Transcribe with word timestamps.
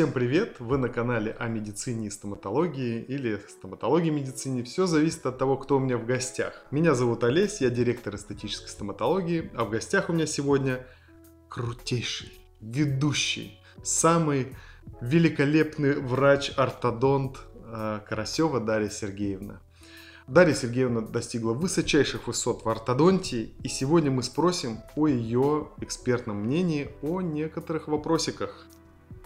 Всем 0.00 0.12
привет! 0.12 0.60
Вы 0.60 0.78
на 0.78 0.88
канале 0.88 1.36
о 1.38 1.46
медицине 1.48 2.06
и 2.06 2.10
стоматологии 2.10 3.02
или 3.02 3.38
стоматологии 3.46 4.08
медицине. 4.08 4.62
Все 4.62 4.86
зависит 4.86 5.26
от 5.26 5.36
того, 5.36 5.58
кто 5.58 5.76
у 5.76 5.78
меня 5.78 5.98
в 5.98 6.06
гостях. 6.06 6.64
Меня 6.70 6.94
зовут 6.94 7.22
Олесь, 7.22 7.60
я 7.60 7.68
директор 7.68 8.14
эстетической 8.14 8.68
стоматологии, 8.68 9.50
а 9.54 9.66
в 9.66 9.70
гостях 9.70 10.08
у 10.08 10.14
меня 10.14 10.24
сегодня 10.24 10.86
крутейший, 11.50 12.32
ведущий, 12.62 13.60
самый 13.82 14.56
великолепный 15.02 16.00
врач-ортодонт 16.00 17.36
э, 17.66 18.00
Карасева 18.08 18.58
Дарья 18.58 18.88
Сергеевна. 18.88 19.60
Дарья 20.26 20.54
Сергеевна 20.54 21.02
достигла 21.02 21.52
высочайших 21.52 22.26
высот 22.26 22.64
в 22.64 22.68
ортодонтии, 22.70 23.52
и 23.62 23.68
сегодня 23.68 24.10
мы 24.10 24.22
спросим 24.22 24.78
о 24.96 25.08
ее 25.08 25.68
экспертном 25.82 26.38
мнении 26.38 26.90
о 27.02 27.20
некоторых 27.20 27.86
вопросиках. 27.86 28.66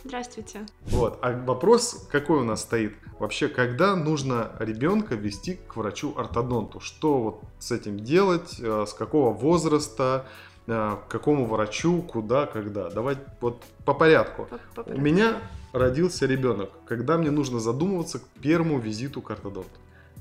Здравствуйте. 0.05 0.67
Вот. 0.89 1.19
А 1.23 1.33
вопрос 1.33 2.07
какой 2.11 2.41
у 2.41 2.45
нас 2.45 2.61
стоит? 2.61 2.95
Вообще, 3.19 3.49
когда 3.49 3.97
нужно 3.97 4.53
ребенка 4.59 5.15
вести 5.15 5.55
к 5.55 5.77
врачу-ортодонту? 5.77 6.81
Что 6.81 7.19
вот 7.21 7.41
с 7.59 7.73
этим 7.73 7.99
делать? 7.99 8.57
Э, 8.61 8.85
с 8.87 8.93
какого 8.93 9.33
возраста? 9.33 10.27
Э, 10.67 10.97
к 11.07 11.11
какому 11.11 11.47
врачу? 11.47 12.03
Куда? 12.03 12.45
Когда? 12.47 12.91
Давай 12.91 13.17
вот 13.41 13.63
по 13.87 13.95
порядку. 13.95 14.47
По- 14.75 14.83
по 14.83 14.91
У 14.91 15.01
меня 15.01 15.41
родился 15.73 16.27
ребенок. 16.27 16.71
Когда 16.87 17.17
мне 17.17 17.31
нужно 17.31 17.59
задумываться 17.59 18.19
к 18.19 18.25
первому 18.43 18.79
визиту 18.79 19.23
к 19.23 19.31
ортодонту? 19.31 19.71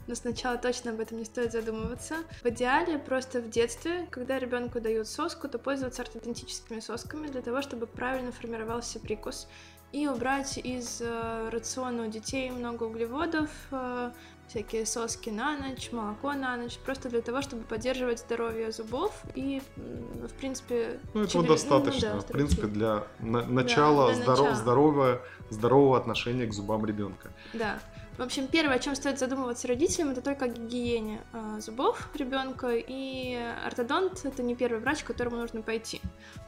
Но 0.05 0.15
сначала 0.15 0.57
точно 0.57 0.91
об 0.91 0.99
этом 0.99 1.17
не 1.17 1.23
стоит 1.25 1.53
задумываться. 1.53 2.15
В 2.43 2.47
идеале 2.47 2.99
просто 2.99 3.39
в 3.39 3.49
детстве, 3.49 4.05
когда 4.11 4.37
ребенку 4.37 4.81
дают 4.81 5.07
соску, 5.07 5.47
то 5.47 5.57
пользоваться 5.57 6.01
ортодонтическими 6.01 6.81
сосками 6.81 7.27
для 7.27 7.41
того, 7.41 7.61
чтобы 7.61 7.87
правильно 7.87 8.33
формировался 8.33 8.99
прикус 8.99 9.47
и 9.93 10.07
убрать 10.07 10.57
из 10.57 11.01
э, 11.01 11.49
рациона 11.51 12.03
у 12.03 12.07
детей 12.09 12.49
много 12.51 12.83
углеводов, 12.83 13.49
э, 13.71 14.11
всякие 14.47 14.85
соски 14.85 15.29
на 15.29 15.55
ночь, 15.57 15.91
молоко 15.91 16.33
на 16.33 16.57
ночь, 16.57 16.77
просто 16.79 17.09
для 17.09 17.21
того, 17.21 17.41
чтобы 17.43 17.61
поддерживать 17.63 18.19
здоровье 18.19 18.71
зубов 18.71 19.21
и, 19.35 19.61
в 19.77 20.33
принципе... 20.39 20.99
Ну, 21.13 21.21
этого 21.23 21.45
через- 21.45 21.47
достаточно, 21.63 22.09
ну, 22.09 22.15
да, 22.15 22.21
в 22.21 22.25
принципе, 22.25 22.67
для 22.67 23.03
на- 23.19 23.45
начала, 23.45 24.07
для 24.13 24.23
здоров- 24.23 24.39
начала. 24.47 24.55
здорового, 24.55 25.21
здорового 25.51 25.97
отношения 25.97 26.47
к 26.47 26.53
зубам 26.53 26.85
ребенка. 26.85 27.31
Да. 27.53 27.79
В 28.17 28.21
общем, 28.21 28.47
первое, 28.47 28.75
о 28.75 28.79
чем 28.79 28.93
стоит 28.93 29.17
задумываться 29.17 29.67
родителям, 29.67 30.11
это 30.11 30.21
только 30.21 30.45
о 30.45 30.47
гигиене 30.47 31.21
э, 31.33 31.59
зубов 31.59 32.09
ребенка. 32.13 32.73
И 32.75 33.35
ортодонт 33.65 34.23
это 34.23 34.43
не 34.43 34.55
первый 34.55 34.79
врач, 34.79 35.03
к 35.03 35.07
которому 35.07 35.37
нужно 35.37 35.63
пойти. 35.63 35.99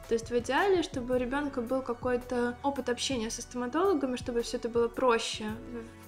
То 0.08 0.14
есть 0.14 0.30
в 0.30 0.38
идеале, 0.38 0.84
чтобы 0.84 1.16
у 1.16 1.18
ребенка 1.18 1.60
был 1.60 1.82
какой-то 1.82 2.56
опыт 2.62 2.88
общения 2.88 3.30
со 3.30 3.42
стоматологами, 3.42 4.14
чтобы 4.14 4.42
все 4.42 4.58
это 4.58 4.68
было 4.68 4.86
проще. 4.86 5.46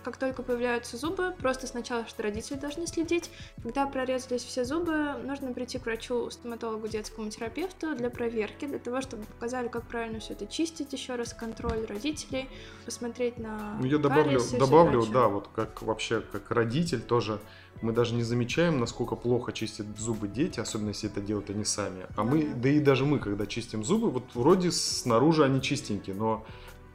Как 0.08 0.16
только 0.16 0.42
появляются 0.42 0.96
зубы, 0.96 1.34
просто 1.38 1.66
сначала, 1.66 2.06
что 2.06 2.22
родители 2.22 2.56
должны 2.56 2.86
следить. 2.86 3.30
Когда 3.62 3.86
прорезались 3.86 4.42
все 4.42 4.64
зубы, 4.64 5.12
нужно 5.22 5.52
прийти 5.52 5.78
к 5.78 5.84
врачу, 5.84 6.30
стоматологу, 6.30 6.88
детскому 6.88 7.28
терапевту 7.28 7.94
для 7.94 8.08
проверки, 8.08 8.64
для 8.64 8.78
того, 8.78 9.02
чтобы 9.02 9.24
показали, 9.24 9.68
как 9.68 9.86
правильно 9.86 10.18
все 10.20 10.32
это 10.32 10.46
чистить, 10.46 10.94
еще 10.94 11.16
раз 11.16 11.34
контроль 11.34 11.84
родителей, 11.84 12.48
посмотреть 12.86 13.36
на 13.36 13.76
Ну, 13.78 13.84
я 13.84 13.98
добавлю, 13.98 14.24
кариес 14.24 14.44
и 14.44 14.46
всё 14.46 14.58
добавлю, 14.58 15.04
да, 15.12 15.28
вот 15.28 15.50
как 15.54 15.82
вообще, 15.82 16.22
как 16.22 16.50
родитель 16.52 17.02
тоже, 17.02 17.38
мы 17.82 17.92
даже 17.92 18.14
не 18.14 18.22
замечаем, 18.22 18.80
насколько 18.80 19.14
плохо 19.14 19.52
чистят 19.52 19.86
зубы 19.98 20.26
дети, 20.26 20.58
особенно 20.58 20.88
если 20.88 21.10
это 21.10 21.20
делают 21.20 21.50
они 21.50 21.64
сами. 21.64 22.06
А 22.16 22.24
Ну 22.24 22.30
мы, 22.30 22.44
да. 22.44 22.54
да 22.54 22.68
и 22.70 22.80
даже 22.80 23.04
мы, 23.04 23.18
когда 23.18 23.44
чистим 23.44 23.84
зубы, 23.84 24.10
вот 24.10 24.24
вроде 24.32 24.72
снаружи 24.72 25.44
они 25.44 25.60
чистенькие, 25.60 26.16
но 26.16 26.46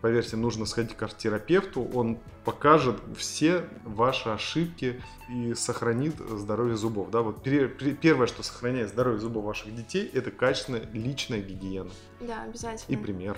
поверьте, 0.04 0.36
нужно 0.36 0.66
сходить 0.66 0.98
к 0.98 1.08
терапевту, 1.18 1.90
он 1.94 2.20
покажет 2.44 2.98
все 3.18 3.64
ваши 3.86 4.28
ошибки 4.28 5.02
и 5.34 5.54
сохранит 5.54 6.16
здоровье 6.18 6.76
зубов. 6.76 7.10
Да? 7.10 7.22
Вот 7.22 7.42
пер- 7.48 7.74
пер- 7.74 7.96
первое, 7.96 8.28
что 8.28 8.44
сохраняет 8.44 8.90
здоровье 8.90 9.22
зубов 9.22 9.46
ваших 9.46 9.74
детей, 9.74 10.12
это 10.14 10.30
качественная 10.30 10.82
личная 10.92 11.40
гигиена 11.40 11.90
Да, 12.20 12.44
обязательно. 12.44 12.94
и 12.94 12.98
пример. 13.02 13.38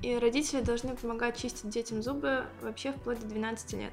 И 0.00 0.16
родители 0.16 0.62
должны 0.62 0.96
помогать 0.96 1.36
чистить 1.36 1.68
детям 1.68 2.02
зубы 2.02 2.44
вообще 2.62 2.92
вплоть 2.92 3.20
до 3.20 3.26
12 3.26 3.74
лет. 3.74 3.92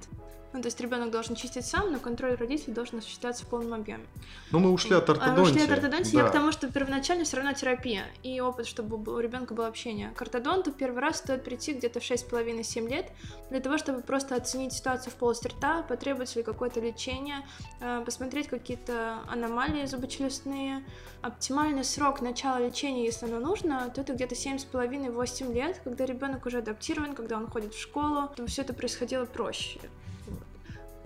Ну, 0.53 0.61
то 0.61 0.67
есть 0.67 0.79
ребенок 0.79 1.11
должен 1.11 1.35
чистить 1.35 1.65
сам, 1.65 1.91
но 1.91 1.99
контроль 1.99 2.35
родителей 2.35 2.73
должен 2.73 2.99
осуществляться 2.99 3.45
в 3.45 3.47
полном 3.47 3.73
объеме. 3.81 4.05
Но 4.51 4.59
мы 4.59 4.71
ушли 4.71 4.95
от 4.95 5.09
А, 5.09 5.11
ортодонтии. 5.13 5.51
ушли 5.51 5.63
от 5.63 5.71
ортодонтии, 5.71 6.15
я 6.15 6.23
Да. 6.23 6.29
к 6.29 6.31
тому, 6.31 6.51
что 6.51 6.71
первоначально 6.71 7.25
все 7.25 7.37
равно 7.37 7.53
терапия 7.53 8.05
и 8.23 8.39
опыт, 8.39 8.65
чтобы 8.65 8.97
у 9.13 9.19
ребенка 9.19 9.53
было 9.53 9.67
общение. 9.67 10.11
К 10.15 10.21
ортодонту 10.21 10.71
первый 10.71 11.01
раз 11.01 11.17
стоит 11.17 11.43
прийти 11.43 11.73
где-то 11.73 11.99
в 11.99 12.03
6,5-7 12.03 12.87
лет 12.87 13.11
для 13.49 13.59
того, 13.59 13.77
чтобы 13.77 14.01
просто 14.01 14.35
оценить 14.35 14.73
ситуацию 14.73 15.11
в 15.11 15.15
полости 15.15 15.47
рта, 15.47 15.83
потребуется 15.83 16.39
ли 16.39 16.43
какое-то 16.43 16.79
лечение, 16.79 17.45
э, 17.81 18.01
посмотреть 18.05 18.47
какие-то 18.47 19.19
аномалии 19.27 19.85
зубочелюстные. 19.85 20.83
Оптимальный 21.21 21.83
срок 21.83 22.21
начала 22.21 22.59
лечения, 22.59 23.03
если 23.05 23.25
оно 23.25 23.39
нужно, 23.39 23.91
то 23.93 24.01
это 24.01 24.13
где-то 24.13 24.35
7,5-8 24.35 25.51
лет, 25.53 25.81
когда 25.83 26.05
ребенок 26.05 26.45
уже 26.45 26.59
адаптирован, 26.59 27.15
когда 27.15 27.37
он 27.37 27.47
ходит 27.47 27.73
в 27.73 27.79
школу, 27.81 28.29
чтобы 28.33 28.47
все 28.49 28.61
это 28.61 28.73
происходило 28.73 29.25
проще. 29.25 29.79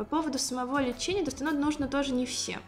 По 0.01 0.06
поводу 0.06 0.39
самого 0.39 0.81
лечения, 0.81 1.22
достануть 1.23 1.59
нужно 1.59 1.88
тоже 1.88 2.12
не 2.13 2.25
всем. 2.25 2.59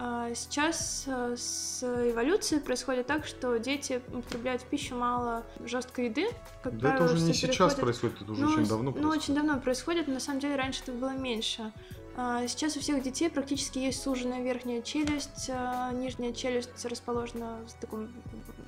А, 0.00 0.34
Сейчас 0.34 1.04
э, 1.06 1.36
с 1.38 1.80
эволюцией 1.84 2.60
происходит 2.60 3.06
так, 3.06 3.24
что 3.24 3.56
дети 3.60 4.02
употребляют 4.12 4.62
в 4.62 4.64
пищу 4.66 4.96
мало 4.96 5.44
жесткой 5.64 6.06
еды. 6.06 6.26
Как 6.64 6.76
Да 6.80 6.88
это 6.88 6.96
правило, 6.96 7.14
уже 7.14 7.22
не 7.24 7.34
сейчас 7.34 7.76
происходит, 7.76 8.20
это 8.20 8.32
уже 8.32 8.42
ну, 8.42 8.48
очень 8.50 8.66
давно 8.66 8.90
Ну, 8.90 8.92
происходит. 8.94 9.22
очень 9.22 9.34
давно 9.36 9.60
происходит, 9.60 10.08
но 10.08 10.14
на 10.14 10.20
самом 10.20 10.40
деле 10.40 10.56
раньше 10.56 10.82
это 10.82 10.90
было 10.90 11.10
меньше. 11.10 11.72
А, 12.16 12.44
Сейчас 12.48 12.76
у 12.76 12.80
всех 12.80 13.00
детей 13.00 13.30
практически 13.30 13.78
есть 13.78 14.02
суженная 14.02 14.42
верхняя 14.42 14.82
челюсть, 14.82 15.50
а, 15.50 15.92
нижняя 15.92 16.32
челюсть 16.32 16.84
расположена 16.84 17.58
в 17.68 17.80
таком 17.80 18.10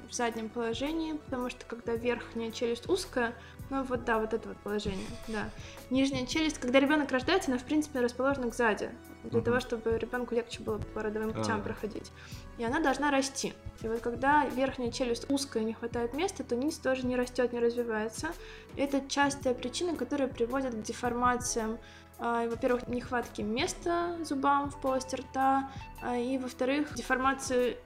в 0.08 0.14
заднем 0.14 0.48
положении, 0.48 1.14
потому 1.14 1.50
что 1.50 1.64
когда 1.66 1.94
верхняя 1.94 2.50
челюсть 2.50 2.88
узкая, 2.88 3.34
ну 3.70 3.82
вот 3.82 4.04
да, 4.04 4.18
вот 4.18 4.34
это 4.34 4.48
вот 4.48 4.58
положение, 4.58 5.06
да. 5.28 5.48
Нижняя 5.90 6.26
челюсть, 6.26 6.58
когда 6.58 6.80
ребенок 6.80 7.10
рождается, 7.10 7.50
она 7.50 7.58
в 7.58 7.64
принципе 7.64 8.00
расположена 8.00 8.50
сзади, 8.50 8.90
для 9.24 9.38
Мгм. 9.38 9.44
того, 9.44 9.60
чтобы 9.60 9.98
ребенку 9.98 10.34
легче 10.34 10.62
было 10.62 10.78
по 10.78 11.02
родовым 11.02 11.32
путям 11.32 11.60
А. 11.60 11.62
проходить. 11.62 12.12
И 12.58 12.64
она 12.64 12.80
должна 12.80 13.10
расти. 13.10 13.54
И 13.82 13.88
вот 13.88 14.00
когда 14.00 14.44
верхняя 14.46 14.90
челюсть 14.90 15.30
узкая, 15.30 15.64
не 15.64 15.72
хватает 15.72 16.12
места, 16.14 16.44
то 16.44 16.54
низ 16.54 16.76
тоже 16.78 17.06
не 17.06 17.16
растет, 17.16 17.52
не 17.52 17.58
развивается. 17.58 18.28
Это 18.76 19.00
частая 19.08 19.54
причина, 19.54 19.96
которая 19.96 20.28
приводит 20.28 20.74
к 20.74 20.82
деформациям. 20.82 21.78
А, 22.18 22.44
и, 22.44 22.48
Во-первых, 22.48 22.86
нехватки 22.86 23.42
места 23.42 24.16
зубам 24.24 24.70
в 24.70 24.80
полости 24.80 25.16
рта, 25.16 25.68
а, 26.00 26.16
и, 26.16 26.38
во-вторых, 26.38 26.94
деформации 26.94 27.76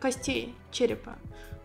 костей 0.00 0.54
черепа. 0.70 1.16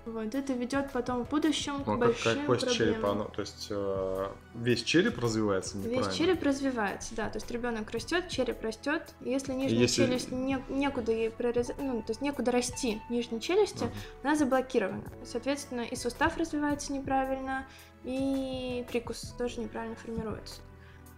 Вот, 0.04 0.34
это 0.34 0.54
ведет 0.54 0.92
потом 0.92 1.26
в 1.26 1.30
будущем 1.30 1.84
к 1.84 1.86
Ну, 1.86 1.94
а 1.94 1.98
как, 1.98 2.08
большим 2.08 2.38
как 2.38 2.46
кость 2.48 2.66
проблемам. 2.66 2.94
черепа, 2.96 3.12
оно, 3.12 3.24
то 3.26 3.42
есть 3.42 3.68
э, 3.70 4.28
весь 4.56 4.82
череп 4.82 5.20
развивается 5.20 5.78
неправильно? 5.78 6.08
Весь 6.08 6.18
череп 6.18 6.42
развивается, 6.44 7.16
да, 7.16 7.30
то 7.30 7.38
есть 7.38 7.52
ребенок 7.52 7.92
растет, 7.92 8.28
череп 8.28 8.64
растет. 8.64 9.14
Если 9.22 9.54
нижняя 9.54 9.82
Если- 9.82 10.06
челюсть 10.08 10.32
не- 10.32 10.64
некуда 10.70 11.12
ей 11.12 11.30
прорезать, 11.30 11.76
ну, 11.80 12.02
то 12.02 12.10
есть 12.10 12.22
некуда 12.22 12.50
расти 12.52 13.00
нижней 13.12 13.40
челюсти, 13.40 13.84
Мгм. 13.84 13.94
она 14.24 14.36
заблокирована. 14.36 15.04
Соответственно, 15.24 15.82
и 15.82 15.96
сустав 15.96 16.36
развивается 16.36 16.94
неправильно, 16.94 17.68
и 18.04 18.84
прикус 18.92 19.36
тоже 19.38 19.60
неправильно 19.60 19.96
формируется. 19.96 20.62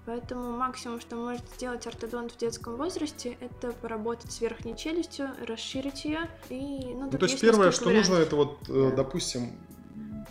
Поэтому 0.05 0.57
максимум, 0.57 0.99
что 0.99 1.15
может 1.15 1.43
сделать 1.55 1.87
ортодонт 1.87 2.33
в 2.33 2.37
детском 2.37 2.75
возрасте, 2.75 3.37
это 3.39 3.71
поработать 3.71 4.31
с 4.33 4.41
верхней 4.41 4.75
челюстью, 4.75 5.29
расширить 5.47 6.03
ее 6.03 6.29
и, 6.49 6.55
ну, 6.93 7.05
Ну, 7.05 7.09
то 7.11 7.17
есть 7.25 7.33
есть 7.35 7.41
первое, 7.41 7.71
что 7.71 7.89
нужно, 7.89 8.15
вариантов. 8.15 8.27
это 8.27 8.35
вот, 8.35 8.57
э, 8.69 8.89
Да. 8.89 8.95
допустим, 8.97 9.53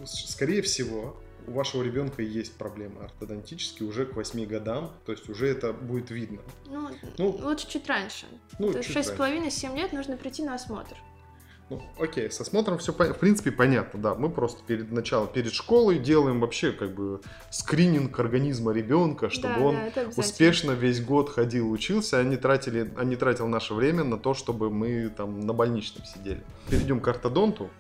скорее 0.05 0.61
всего, 0.63 1.17
у 1.47 1.53
вашего 1.53 1.83
ребенка 1.83 2.23
есть 2.23 2.55
проблемы 2.57 3.03
ортодонтические 3.05 3.89
уже 3.89 4.05
к 4.07 4.15
8 4.15 4.45
годам, 4.47 4.93
то 5.07 5.13
есть 5.13 5.29
уже 5.29 5.49
это 5.49 5.73
будет 5.73 6.11
видно. 6.11 6.41
Ну, 6.67 6.89
Ну, 7.19 7.31
лучше 7.43 7.69
чуть 7.69 7.89
раньше. 7.89 8.27
ну, 8.59 8.71
То 8.73 8.79
есть 8.79 8.89
чуть 8.89 8.95
шесть 8.95 9.07
с 9.09 9.11
раньше. 9.11 9.19
половиной-семь 9.19 9.77
лет 9.77 9.93
нужно 9.93 10.17
прийти 10.17 10.43
на 10.45 10.55
осмотр. 10.55 10.97
Ну, 11.71 11.81
окей, 11.99 12.31
с 12.31 12.41
осмотром 12.41 12.79
все, 12.79 12.93
в 12.93 13.19
принципе, 13.19 13.51
понятно, 13.51 14.01
да. 14.01 14.15
Мы 14.15 14.29
просто 14.31 14.63
перед 14.65 14.91
началом, 14.93 15.29
перед 15.29 15.53
школой 15.53 15.99
делаем 15.99 16.41
вообще 16.41 16.73
как 16.73 16.95
бы 16.95 17.21
скрининг 17.51 18.19
организма 18.19 18.73
ребенка, 18.73 19.31
чтобы 19.31 19.55
да, 19.55 19.61
он 19.61 19.77
да, 19.95 20.05
успешно 20.17 20.73
весь 20.73 21.03
год 21.03 21.31
ходил, 21.31 21.71
учился, 21.71 22.19
а 22.19 22.25
не, 22.25 22.37
тратили, 22.37 22.93
а 22.97 23.05
не 23.05 23.17
тратил 23.17 23.47
наше 23.47 23.75
время 23.75 24.05
на 24.05 24.19
то, 24.19 24.35
чтобы 24.35 24.71
мы 24.71 25.09
там 25.09 25.41
на 25.41 25.53
больничном 25.53 26.05
сидели. 26.05 26.43
Перейдем 26.69 27.01
к 27.01 27.09
ортодонту. 27.09 27.71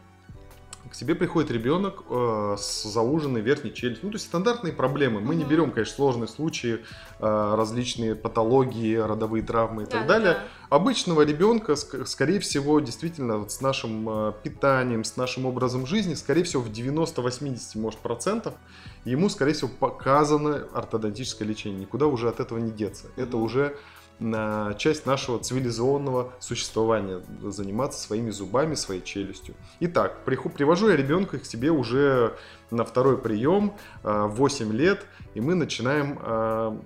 К 0.92 0.96
тебе 0.96 1.14
приходит 1.14 1.50
ребенок 1.50 2.04
э, 2.10 2.56
с 2.58 2.82
зауженной 2.82 3.40
верхней 3.40 3.72
челюстью. 3.72 4.08
Ну, 4.08 4.12
то 4.12 4.16
есть 4.16 4.26
стандартные 4.26 4.74
проблемы. 4.74 5.22
Мы 5.22 5.34
не 5.34 5.44
берем, 5.44 5.70
конечно, 5.70 5.94
сложные 5.94 6.28
случаи, 6.28 6.80
э, 7.18 7.54
различные 7.56 8.14
патологии, 8.14 8.96
родовые 8.96 9.42
травмы 9.42 9.84
и 9.84 9.86
да, 9.86 9.90
так 9.92 10.06
далее. 10.06 10.34
Да. 10.34 10.76
Обычного 10.76 11.22
ребенка, 11.22 11.76
скорее 11.76 12.40
всего, 12.40 12.78
действительно, 12.80 13.38
вот 13.38 13.52
с 13.52 13.62
нашим 13.62 14.06
э, 14.06 14.32
питанием, 14.42 15.02
с 15.04 15.16
нашим 15.16 15.46
образом 15.46 15.86
жизни, 15.86 16.12
скорее 16.12 16.42
всего, 16.42 16.60
в 16.62 16.70
90-80, 16.70 17.58
может, 17.76 17.98
процентов, 18.00 18.52
ему, 19.06 19.30
скорее 19.30 19.54
всего, 19.54 19.70
показано 19.70 20.68
ортодонтическое 20.74 21.48
лечение. 21.48 21.80
Никуда 21.80 22.04
уже 22.06 22.28
от 22.28 22.38
этого 22.38 22.58
не 22.58 22.70
деться. 22.70 23.06
Mm-hmm. 23.06 23.22
Это 23.22 23.36
уже 23.38 23.78
часть 24.78 25.06
нашего 25.06 25.38
цивилизованного 25.38 26.32
существования, 26.38 27.22
заниматься 27.42 28.00
своими 28.00 28.30
зубами, 28.30 28.74
своей 28.74 29.02
челюстью. 29.02 29.54
Итак, 29.80 30.24
привожу 30.24 30.88
я 30.88 30.96
ребенка 30.96 31.38
к 31.38 31.44
себе 31.44 31.70
уже 31.70 32.36
на 32.70 32.84
второй 32.84 33.18
прием, 33.18 33.74
8 34.02 34.70
э, 34.70 34.76
лет, 34.76 35.06
и 35.34 35.40
мы 35.40 35.54
начинаем... 35.54 36.18
Э, 36.22 36.76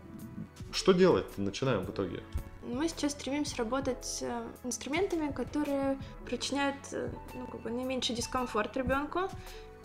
что 0.72 0.92
делать? 0.92 1.26
Начинаем 1.38 1.84
в 1.84 1.90
итоге. 1.90 2.22
Мы 2.62 2.88
сейчас 2.88 3.12
стремимся 3.12 3.56
работать 3.58 4.04
с 4.04 4.22
э, 4.22 4.42
инструментами, 4.64 5.30
которые 5.32 5.96
причиняют 6.24 6.76
ну, 6.92 7.46
как 7.46 7.62
бы 7.62 7.70
наименьший 7.70 8.16
дискомфорт 8.16 8.76
ребенку 8.76 9.30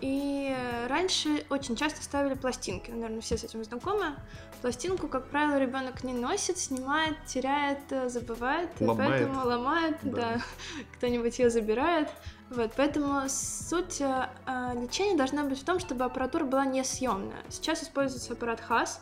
и 0.02 0.56
раньше 0.90 1.46
очень 1.50 1.76
часто 1.76 2.04
ставили 2.04 2.34
пластинки, 2.34 2.90
наверное, 2.90 3.22
все 3.22 3.38
с 3.38 3.44
этим 3.44 3.64
знакомы. 3.64 4.16
Пластинку, 4.62 5.08
как 5.08 5.28
правило, 5.28 5.58
ребенок 5.58 6.04
не 6.04 6.14
носит, 6.14 6.58
снимает, 6.58 7.16
теряет, 7.26 7.80
э, 7.92 8.10
забывает, 8.10 8.70
ломает. 8.80 9.10
поэтому 9.10 9.46
ломает, 9.46 9.98
да, 10.04 10.12
да 10.12 10.42
кто-нибудь 10.98 11.38
ее 11.40 11.50
забирает. 11.50 12.10
Вот, 12.50 12.72
поэтому 12.76 13.22
суть 13.30 14.02
э, 14.02 14.28
лечения 14.76 15.16
должна 15.16 15.44
быть 15.44 15.60
в 15.60 15.64
том, 15.64 15.80
чтобы 15.80 16.04
аппаратура 16.04 16.46
была 16.46 16.66
несъемная. 16.66 17.44
Сейчас 17.50 17.84
используется 17.84 18.34
аппарат 18.34 18.60
ХАС. 18.60 19.02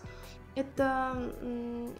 Это 0.56 1.31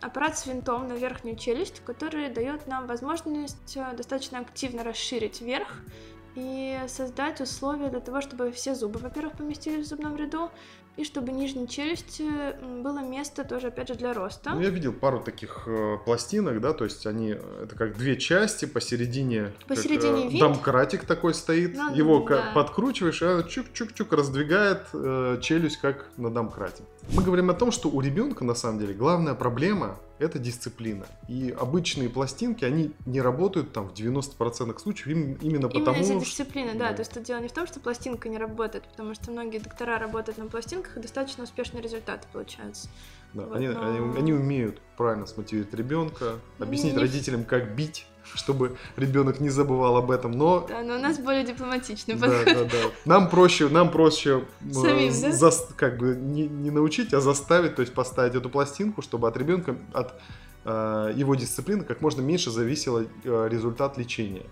аппарат 0.02 0.38
с 0.38 0.46
винтом 0.46 0.88
на 0.88 0.94
верхнюю 0.94 1.38
челюсть, 1.38 1.82
который 1.86 2.30
дает 2.30 2.68
нам 2.68 2.88
возможность 2.88 3.78
э, 3.78 3.94
достаточно 3.96 4.40
активно 4.40 4.84
расширить 4.84 5.40
верх 5.40 5.70
и 6.40 6.80
создать 6.88 7.42
условия 7.42 7.90
для 7.90 8.00
того, 8.00 8.22
чтобы 8.22 8.52
все 8.52 8.76
зубы, 8.76 9.00
во-первых, 9.00 9.34
поместились 9.38 9.86
в 9.86 9.90
зубном 9.90 10.16
ряду, 10.16 10.50
и 10.98 11.04
чтобы 11.06 11.32
нижней 11.32 11.68
челюсти 11.68 12.26
было 12.82 13.00
место 13.00 13.46
тоже, 13.46 13.68
опять 13.68 13.88
же, 13.88 13.96
для 13.96 14.14
роста. 14.14 14.52
Ну, 14.54 14.62
я 14.62 14.70
видел 14.70 14.92
пару 14.92 15.22
таких 15.22 15.64
э, 15.66 15.98
пластинок, 16.04 16.60
да, 16.60 16.74
то 16.74 16.84
есть 16.84 17.06
они, 17.06 17.30
это 17.30 17.76
как 17.78 17.98
две 17.98 18.18
части, 18.18 18.66
посередине, 18.66 19.54
посередине 19.68 20.26
как, 20.26 20.34
э, 20.34 20.40
домкратик 20.40 21.06
такой 21.06 21.34
стоит, 21.34 21.76
ну, 21.76 21.96
его 21.96 22.20
да. 22.28 22.52
подкручиваешь, 22.54 23.22
и 23.22 23.26
она 23.26 23.44
чук-чук-чук 23.44 24.14
раздвигает 24.14 24.88
э, 24.94 25.40
челюсть, 25.42 25.78
как 25.78 26.08
на 26.18 26.30
домкрате. 26.30 26.84
Мы 27.14 27.24
говорим 27.24 27.50
о 27.50 27.54
том, 27.54 27.72
что 27.72 27.90
у 27.90 28.02
ребенка, 28.02 28.44
на 28.44 28.56
самом 28.56 28.80
деле, 28.80 28.94
главная 28.94 29.36
проблема 29.36 30.00
это 30.20 30.38
дисциплина. 30.38 31.06
И 31.28 31.56
обычные 31.58 32.10
пластинки, 32.10 32.66
они 32.66 32.92
не 33.06 33.22
работают 33.22 33.72
там 33.72 33.90
в 33.90 33.94
90% 33.94 34.78
случаев 34.80 35.08
именно 35.42 35.70
потому, 35.70 35.98
Именно 35.98 36.02
из-за 36.02 36.16
дисциплины, 36.20 36.74
да. 36.74 36.90
да. 36.90 36.94
То 36.94 37.02
есть 37.02 37.14
тут 37.14 37.24
дело 37.24 37.40
не 37.40 37.48
в 37.48 37.54
том, 37.54 37.66
что 37.66 37.80
пластинка 37.80 38.30
не 38.30 38.38
работает, 38.38 38.84
потому 38.84 39.16
что 39.16 39.32
многие 39.32 39.60
доктора 39.60 39.98
работают 39.98 40.38
на 40.38 40.48
пластинках, 40.48 40.98
и 40.98 41.00
достаточно 41.00 41.46
успешные 41.46 41.82
результаты 41.82 42.28
получаются. 42.32 42.90
Да, 43.34 43.46
вот, 43.46 43.56
они, 43.56 43.68
но... 43.70 43.82
они, 43.82 44.18
они 44.18 44.34
умеют 44.34 44.82
правильно 45.00 45.26
смотивировать 45.26 45.74
ребенка, 45.74 46.40
объяснить 46.60 46.94
не... 46.94 47.00
родителям, 47.00 47.46
как 47.46 47.74
бить 47.74 48.06
чтобы 48.36 48.78
ребенок 48.96 49.40
не 49.40 49.50
забывал 49.50 49.98
об 49.98 50.12
этом, 50.12 50.34
но... 50.34 50.68
Да, 50.70 50.84
но 50.84 50.98
у 50.98 51.00
нас 51.00 51.18
более 51.18 51.44
дипломатичный 51.44 52.16
подход. 52.16 52.46
Да, 52.46 52.54
да, 52.54 52.64
да. 52.66 52.78
Нам 53.06 53.28
проще, 53.28 53.70
нам 53.70 53.90
проще 53.90 54.44
э, 54.62 54.72
Самим, 54.72 55.12
да? 55.20 55.32
за, 55.32 55.52
как 55.76 55.98
бы 55.98 56.16
не, 56.16 56.48
не 56.48 56.70
научить, 56.70 57.12
а 57.16 57.22
заставить, 57.22 57.76
то 57.76 57.82
есть 57.82 57.92
поставить 57.96 58.36
эту 58.36 58.52
пластинку, 58.52 59.02
чтобы 59.02 59.28
от 59.28 59.36
ребенка, 59.36 59.78
от 59.94 60.14
э, 60.64 61.14
его 61.16 61.34
дисциплины 61.34 61.84
как 61.84 62.02
можно 62.02 62.22
меньше 62.22 62.52
зависел 62.52 63.00
э, 63.00 63.08
результат 63.50 63.98
лечения. 63.98 64.46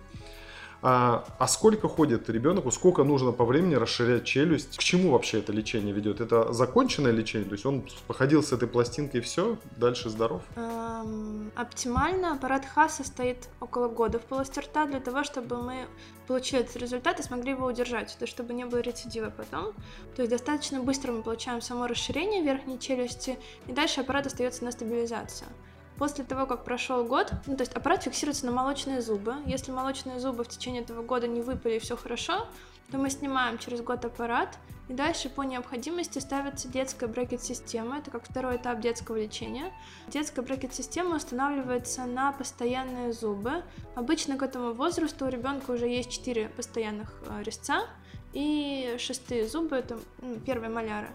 А, 0.81 1.25
а 1.39 1.47
сколько 1.47 1.87
ходит 1.87 2.29
ребенку, 2.29 2.69
сколько 2.71 3.03
нужно 3.03 3.31
по 3.31 3.45
времени 3.45 3.75
расширять 3.75 4.25
челюсть? 4.25 4.77
К 4.77 4.83
чему 4.83 5.11
вообще 5.11 5.39
это 5.39 5.51
лечение 5.51 5.93
ведет? 5.93 6.21
Это 6.21 6.53
законченное 6.53 7.11
лечение? 7.11 7.47
То 7.47 7.53
есть 7.53 7.65
он 7.65 7.87
походил 8.05 8.43
с 8.43 8.51
этой 8.51 8.67
пластинкой 8.67 9.21
и 9.21 9.23
все, 9.23 9.57
дальше 9.75 10.09
здоров? 10.09 10.41
Эм, 10.55 11.51
оптимально 11.55 12.33
аппарат 12.33 12.65
ХА 12.65 12.89
состоит 12.89 13.49
около 13.59 13.87
года 13.87 14.19
в 14.19 14.23
полости 14.23 14.59
рта 14.59 14.85
для 14.85 14.99
того, 14.99 15.23
чтобы 15.23 15.57
мы 15.61 15.87
получили 16.27 16.61
этот 16.61 16.75
результат 16.75 17.19
и 17.19 17.23
смогли 17.23 17.51
его 17.51 17.65
удержать, 17.65 18.15
то 18.19 18.27
чтобы 18.27 18.53
не 18.53 18.65
было 18.65 18.79
рецидива 18.79 19.31
потом. 19.35 19.73
То 20.15 20.21
есть 20.21 20.31
достаточно 20.31 20.81
быстро 20.81 21.11
мы 21.11 21.23
получаем 21.23 21.61
само 21.61 21.87
расширение 21.87 22.43
верхней 22.43 22.79
челюсти, 22.79 23.39
и 23.65 23.71
дальше 23.71 24.01
аппарат 24.01 24.27
остается 24.27 24.63
на 24.63 24.71
стабилизацию. 24.71 25.47
После 25.97 26.23
того, 26.23 26.45
как 26.45 26.63
прошел 26.63 27.03
год, 27.05 27.31
ну 27.47 27.55
то 27.55 27.63
есть 27.63 27.73
аппарат 27.73 28.03
фиксируется 28.03 28.45
на 28.45 28.51
молочные 28.51 29.01
зубы. 29.01 29.35
Если 29.45 29.71
молочные 29.71 30.19
зубы 30.19 30.43
в 30.43 30.47
течение 30.47 30.83
этого 30.83 31.01
года 31.01 31.27
не 31.27 31.41
выпали 31.41 31.75
и 31.75 31.79
все 31.79 31.97
хорошо, 31.97 32.47
то 32.91 32.97
мы 32.97 33.09
снимаем 33.09 33.57
через 33.57 33.81
год 33.81 34.05
аппарат, 34.05 34.57
и 34.87 34.93
дальше 34.93 35.29
по 35.29 35.41
необходимости 35.41 36.19
ставится 36.19 36.69
детская 36.69 37.07
брекет-система. 37.07 37.97
Это 37.97 38.11
как 38.11 38.23
второй 38.23 38.55
этап 38.55 38.79
детского 38.79 39.17
лечения. 39.17 39.73
Детская 40.07 40.41
брекет-система 40.41 41.17
устанавливается 41.17 42.05
на 42.05 42.31
постоянные 42.31 43.11
зубы. 43.11 43.63
Обычно 43.95 44.37
к 44.37 44.43
этому 44.43 44.73
возрасту 44.73 45.25
у 45.25 45.29
ребенка 45.29 45.71
уже 45.71 45.87
есть 45.87 46.11
4 46.11 46.49
постоянных 46.49 47.13
э, 47.27 47.43
резца, 47.43 47.87
и 48.33 48.95
шестые 48.99 49.47
зубы, 49.47 49.75
это 49.77 49.99
первые 50.45 50.69
маляры. 50.69 51.09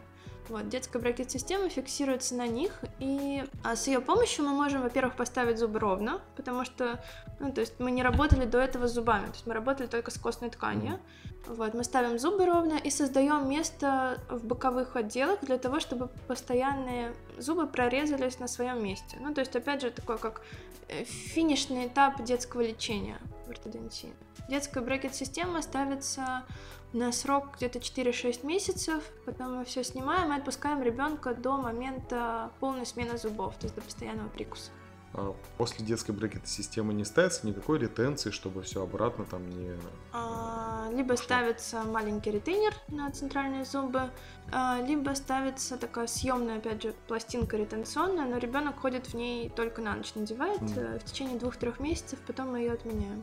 Вот, 0.49 0.69
детская 0.69 0.99
брекет-система 0.99 1.69
фиксируется 1.69 2.35
на 2.35 2.47
них, 2.47 2.81
и 2.99 3.45
а 3.63 3.77
с 3.77 3.87
ее 3.87 4.01
помощью 4.01 4.45
мы 4.45 4.53
можем, 4.53 4.83
во-первых, 4.83 5.15
поставить 5.15 5.59
зубы 5.59 5.79
ровно, 5.79 6.21
потому 6.37 6.65
что, 6.65 7.03
ну, 7.39 7.53
то 7.53 7.61
есть 7.61 7.75
мы 7.79 7.91
не 7.91 8.03
работали 8.03 8.45
до 8.45 8.59
этого 8.59 8.89
с 8.89 8.93
зубами, 8.93 9.27
то 9.27 9.33
есть 9.33 9.47
мы 9.47 9.55
работали 9.55 9.87
только 9.87 10.11
с 10.11 10.19
костной 10.19 10.51
тканью. 10.51 10.99
Вот, 11.47 11.75
мы 11.75 11.85
ставим 11.85 12.19
зубы 12.19 12.45
ровно 12.45 12.75
и 12.75 12.91
создаем 12.91 13.49
место 13.49 14.21
в 14.29 14.45
боковых 14.45 14.97
отделах 14.97 15.41
для 15.43 15.59
того, 15.59 15.81
чтобы 15.81 16.09
постоянные 16.29 17.15
зубы 17.39 17.67
прорезались 17.67 18.39
на 18.39 18.47
своем 18.47 18.83
месте. 18.83 19.17
Ну, 19.21 19.35
то 19.35 19.41
есть, 19.41 19.55
опять 19.57 19.83
же, 19.83 19.91
такой 19.91 20.19
как 20.19 20.43
э, 20.89 21.05
финишный 21.05 21.87
этап 21.87 22.23
детского 22.23 22.61
лечения 22.61 23.19
в 23.47 23.51
ортодонтии. 23.51 24.13
Детская 24.49 24.81
брекет-система 24.81 25.63
ставится 25.63 26.45
на 26.93 27.13
срок 27.13 27.57
где-то 27.57 27.79
4-6 27.79 28.47
месяцев, 28.47 29.03
потом 29.25 29.57
мы 29.57 29.65
все 29.65 29.83
снимаем 29.83 30.33
и 30.33 30.37
отпускаем 30.37 30.83
ребенка 30.83 31.35
до 31.35 31.57
момента 31.57 32.51
полной 32.61 32.85
смены 32.85 33.17
зубов, 33.17 33.55
то 33.57 33.65
есть 33.65 33.75
до 33.75 33.81
постоянного 33.81 34.29
прикуса. 34.29 34.71
А 35.15 35.35
после 35.59 35.85
детской 35.85 36.13
брекет-системы 36.13 36.95
не 36.95 37.05
ставится 37.05 37.47
никакой 37.47 37.79
ретенции, 37.79 38.31
чтобы 38.31 38.63
все 38.63 38.83
обратно 38.83 39.27
там 39.27 39.49
не... 39.51 39.77
А, 40.13 40.89
либо 40.91 41.17
Что? 41.17 41.25
ставится 41.25 41.83
маленький 41.83 42.31
ретейнер 42.31 42.73
на 42.89 43.11
центральные 43.11 43.67
зубы, 43.67 44.11
а, 44.51 44.81
либо 44.81 45.11
ставится 45.15 45.77
такая 45.77 46.07
съемная, 46.07 46.59
опять 46.59 46.83
же, 46.83 46.95
пластинка 47.09 47.59
ретенционная, 47.59 48.25
но 48.25 48.39
ребенок 48.39 48.81
ходит 48.81 49.09
в 49.09 49.15
ней 49.15 49.51
только 49.51 49.83
на 49.83 49.95
ночь, 49.95 50.15
надевает 50.15 50.63
mm. 50.63 51.01
в 51.01 51.05
течение 51.05 51.39
двух-трех 51.39 51.79
месяцев, 51.79 52.19
потом 52.27 52.53
мы 52.53 52.61
ее 52.61 52.73
отменяем. 52.73 53.23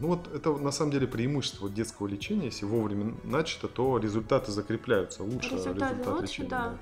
Ну 0.00 0.08
вот 0.08 0.28
это 0.34 0.52
на 0.56 0.70
самом 0.70 0.92
деле 0.92 1.06
преимущество 1.06 1.68
детского 1.68 2.06
лечения. 2.06 2.46
Если 2.46 2.64
вовремя 2.64 3.14
начато, 3.24 3.68
то 3.68 3.98
результаты 3.98 4.52
закрепляются 4.52 5.22
лучше. 5.22 5.54
Результаты 5.54 5.94
результат 5.94 6.14
лучше, 6.14 6.22
лечения, 6.22 6.48
да. 6.48 6.68
да. 6.70 6.78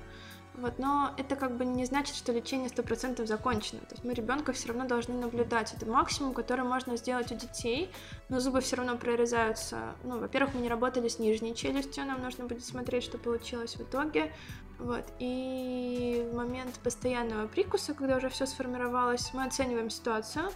Вот, 0.57 0.79
но 0.79 1.13
это 1.17 1.35
как 1.35 1.57
бы 1.57 1.65
не 1.65 1.85
значит, 1.85 2.15
что 2.15 2.31
лечение 2.31 2.69
100% 2.69 3.25
закончено. 3.25 3.81
То 3.81 3.91
есть 3.91 4.05
мы 4.05 4.13
ребенка 4.13 4.53
все 4.53 4.69
равно 4.69 4.87
должны 4.87 5.15
наблюдать. 5.15 5.73
Это 5.73 5.85
максимум, 5.85 6.33
который 6.33 6.63
можно 6.63 6.95
сделать 6.95 7.31
у 7.31 7.35
детей, 7.35 7.89
но 8.29 8.39
зубы 8.39 8.61
все 8.61 8.77
равно 8.77 8.97
прорезаются. 8.97 9.95
Ну, 10.03 10.19
во-первых, 10.19 10.55
мы 10.55 10.61
не 10.61 10.69
работали 10.69 11.09
с 11.09 11.19
нижней 11.19 11.55
челюстью, 11.55 12.05
нам 12.05 12.21
нужно 12.21 12.45
будет 12.45 12.63
смотреть, 12.63 13.03
что 13.03 13.17
получилось 13.17 13.75
в 13.75 13.81
итоге. 13.81 14.31
Вот. 14.79 15.03
И 15.19 16.25
в 16.31 16.35
момент 16.35 16.79
постоянного 16.79 17.47
прикуса, 17.47 17.93
когда 17.93 18.17
уже 18.17 18.29
все 18.29 18.45
сформировалось, 18.45 19.33
мы 19.33 19.45
оцениваем 19.45 19.89
ситуацию, 19.89 20.49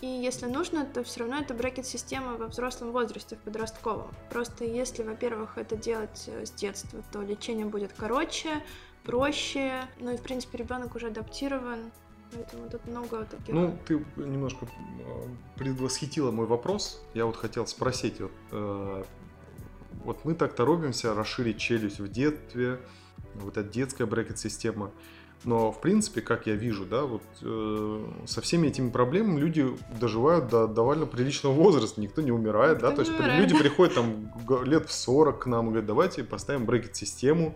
и 0.00 0.06
если 0.06 0.46
нужно, 0.46 0.84
то 0.84 1.02
все 1.04 1.20
равно 1.20 1.38
это 1.38 1.54
брекет-система 1.54 2.36
во 2.36 2.46
взрослом 2.46 2.92
возрасте, 2.92 3.36
в 3.36 3.40
подростковом. 3.40 4.14
Просто 4.30 4.64
если, 4.64 5.02
во-первых, 5.02 5.58
это 5.58 5.76
делать 5.76 6.24
э, 6.26 6.46
с 6.46 6.50
детства, 6.50 7.02
то 7.12 7.22
лечение 7.22 7.66
будет 7.66 7.92
короче, 7.96 8.62
проще, 9.04 9.86
ну 9.98 10.12
и, 10.12 10.16
в 10.16 10.22
принципе, 10.22 10.58
ребенок 10.58 10.94
уже 10.96 11.08
адаптирован, 11.08 11.90
Поэтому 12.32 12.68
тут 12.68 12.84
много 12.86 13.24
таких. 13.24 13.54
Ну, 13.54 13.78
ты 13.86 14.04
немножко 14.16 14.66
э, 14.66 15.22
предвосхитила 15.56 16.30
мой 16.32 16.46
вопрос. 16.46 17.02
Я 17.14 17.24
вот 17.24 17.36
хотел 17.36 17.66
спросить, 17.66 18.20
вот, 18.20 18.32
э, 18.50 19.04
вот 20.04 20.24
мы 20.24 20.34
так 20.34 20.54
торопимся 20.54 21.14
расширить 21.14 21.58
челюсть 21.58 22.00
в 22.00 22.08
детстве, 22.08 22.80
вот 23.34 23.56
эта 23.56 23.68
детская 23.68 24.06
брекет-система. 24.06 24.90
Но, 25.44 25.70
в 25.70 25.80
принципе, 25.80 26.22
как 26.22 26.46
я 26.46 26.54
вижу, 26.54 26.84
да, 26.84 27.02
вот 27.04 27.22
э, 27.42 28.06
со 28.26 28.40
всеми 28.40 28.66
этими 28.68 28.90
проблемами 28.90 29.38
люди 29.38 29.66
доживают 30.00 30.48
до 30.48 30.66
довольно 30.66 31.06
приличного 31.06 31.52
возраста, 31.52 32.00
никто 32.00 32.20
не 32.22 32.32
умирает, 32.32 32.78
Никто 32.78 32.90
да, 32.90 32.96
то 32.96 33.02
не 33.02 33.08
есть 33.08 33.20
умирает. 33.20 33.42
люди 33.42 33.58
приходят 33.58 33.94
там 33.94 34.32
лет 34.64 34.88
в 34.88 34.92
40 34.92 35.38
к 35.38 35.46
нам 35.46 35.66
и 35.66 35.68
говорят, 35.68 35.86
давайте 35.86 36.24
поставим 36.24 36.64
брекет-систему, 36.66 37.54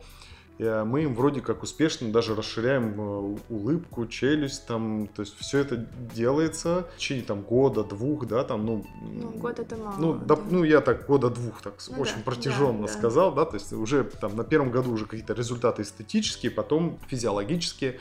мы 0.85 1.05
им 1.05 1.15
вроде 1.15 1.41
как 1.41 1.63
успешно 1.63 2.13
даже 2.13 2.35
расширяем 2.35 3.01
э, 3.01 3.37
улыбку, 3.49 4.07
челюсть, 4.07 4.67
там, 4.67 5.09
то 5.09 5.23
есть 5.23 5.35
все 5.39 5.59
это 5.61 5.87
делается 6.15 6.87
в 6.95 6.99
течение 6.99 7.25
там 7.25 7.41
года, 7.41 7.83
двух, 7.83 8.27
да, 8.27 8.45
там, 8.45 8.67
ну... 8.67 8.85
Ну, 9.01 9.31
год 9.31 9.59
это 9.59 9.77
мало. 9.77 9.95
Ну, 9.99 10.13
да, 10.13 10.37
да. 10.37 10.43
ну, 10.51 10.63
я 10.63 10.83
так 10.83 11.07
года 11.07 11.31
двух 11.31 11.63
так 11.63 11.75
Ну 11.89 12.03
очень 12.03 12.17
да, 12.17 12.23
протяженно 12.25 12.83
да, 12.83 12.93
да. 12.93 12.93
сказал, 12.93 13.33
да, 13.33 13.47
то 13.47 13.55
есть 13.55 13.73
уже 13.73 14.05
там 14.05 14.37
на 14.37 14.45
первом 14.45 14.71
году 14.71 14.93
уже 14.93 15.07
какие-то 15.07 15.33
результаты 15.33 15.81
эстетические, 15.81 16.53
потом 16.53 16.99
физиологические. 17.09 17.99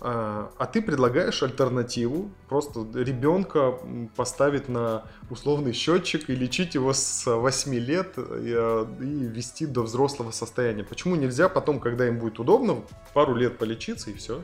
А 0.00 0.50
а 0.58 0.66
ты 0.66 0.82
предлагаешь 0.82 1.42
альтернативу, 1.42 2.30
просто 2.48 2.86
ребенка 2.94 3.78
поставить 4.16 4.68
на 4.68 5.04
условный 5.30 5.72
счетчик 5.72 6.28
и 6.28 6.34
лечить 6.34 6.74
его 6.74 6.92
с 6.92 7.24
8 7.26 7.74
лет 7.74 8.18
и, 8.18 8.20
э, 8.20 8.86
и 9.00 9.04
вести 9.04 9.66
до 9.66 9.82
взрослого 9.82 10.30
состояния. 10.30 10.82
Почему 10.82 11.16
нельзя 11.16 11.48
потом, 11.48 11.78
когда 11.78 12.08
им 12.08 12.18
будет 12.18 12.38
удобно, 12.40 12.82
пару 13.14 13.34
лет 13.34 13.58
полечиться 13.58 14.10
и 14.10 14.14
все? 14.14 14.42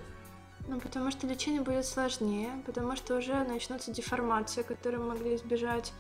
Ну, 0.69 0.79
потому 0.81 1.11
что 1.11 1.27
лечение 1.27 1.63
будет 1.63 1.87
сложнее, 1.87 2.51
потому 2.67 2.95
что 2.95 3.17
уже 3.17 3.43
начнутся 3.45 3.91
деформации, 3.91 4.63
которые 4.63 5.01
могли 5.01 5.37
избежать. 5.37 5.93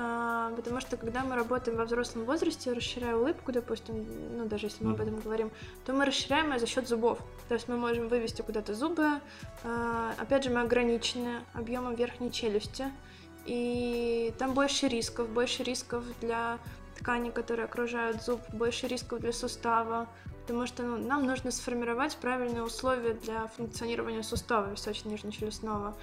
А, 0.00 0.52
потому 0.54 0.80
что 0.80 0.96
когда 0.96 1.24
мы 1.24 1.34
работаем 1.34 1.76
во 1.76 1.84
взрослом 1.84 2.24
возрасте, 2.24 2.72
расширяя 2.72 3.16
улыбку, 3.16 3.50
допустим, 3.50 4.06
ну 4.36 4.46
даже 4.46 4.66
если 4.66 4.84
мы 4.84 4.92
об 4.92 5.00
этом 5.00 5.18
говорим, 5.18 5.50
то 5.84 5.92
мы 5.92 6.04
расширяем 6.04 6.52
ее 6.52 6.60
за 6.60 6.66
счет 6.68 6.86
зубов. 6.86 7.18
То 7.48 7.54
есть 7.54 7.66
мы 7.66 7.76
можем 7.76 8.06
вывести 8.06 8.42
куда-то 8.42 8.74
зубы. 8.74 9.20
А, 9.64 10.14
опять 10.16 10.44
же, 10.44 10.50
мы 10.50 10.60
ограничены 10.60 11.40
объемом 11.52 11.96
верхней 11.96 12.30
челюсти. 12.30 12.92
И 13.44 14.32
там 14.38 14.54
больше 14.54 14.86
рисков, 14.86 15.28
больше 15.30 15.64
рисков 15.64 16.04
для 16.20 16.60
тканей, 16.96 17.32
которые 17.32 17.64
окружают 17.64 18.22
зуб, 18.22 18.40
больше 18.52 18.86
рисков 18.86 19.18
для 19.18 19.32
сустава, 19.32 20.06
потому 20.42 20.66
что 20.66 20.84
ну, 20.84 20.96
нам 20.96 21.26
нужно 21.26 21.50
сформировать 21.50 22.16
правильные 22.16 22.62
условия 22.62 23.14
для 23.14 23.48
функционирования 23.48 24.22
сустава 24.22 24.70
височно-нижнечелюстного. 24.70 25.96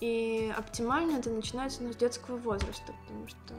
И 0.00 0.52
оптимально 0.56 1.18
это 1.18 1.30
начинается 1.30 1.82
ну, 1.82 1.92
с 1.92 1.96
детского 1.96 2.36
возраста, 2.36 2.94
потому 3.06 3.28
что 3.28 3.54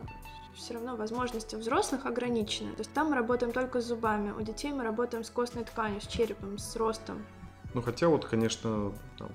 все 0.56 0.74
равно 0.74 0.96
возможности 0.96 1.56
взрослых 1.56 2.06
ограничены. 2.06 2.72
То 2.74 2.80
есть 2.80 2.94
там 2.94 3.10
мы 3.10 3.16
работаем 3.16 3.52
только 3.52 3.82
с 3.82 3.86
зубами, 3.86 4.32
у 4.32 4.42
детей 4.42 4.72
мы 4.72 4.84
работаем 4.84 5.24
с 5.24 5.30
костной 5.30 5.64
тканью, 5.64 6.02
с 6.02 6.08
черепом, 6.08 6.58
с 6.58 6.76
ростом. 6.76 7.24
Ну, 7.74 7.82
хотя 7.82 8.10
вот, 8.10 8.26
конечно, 8.26 8.92
там 9.18 9.30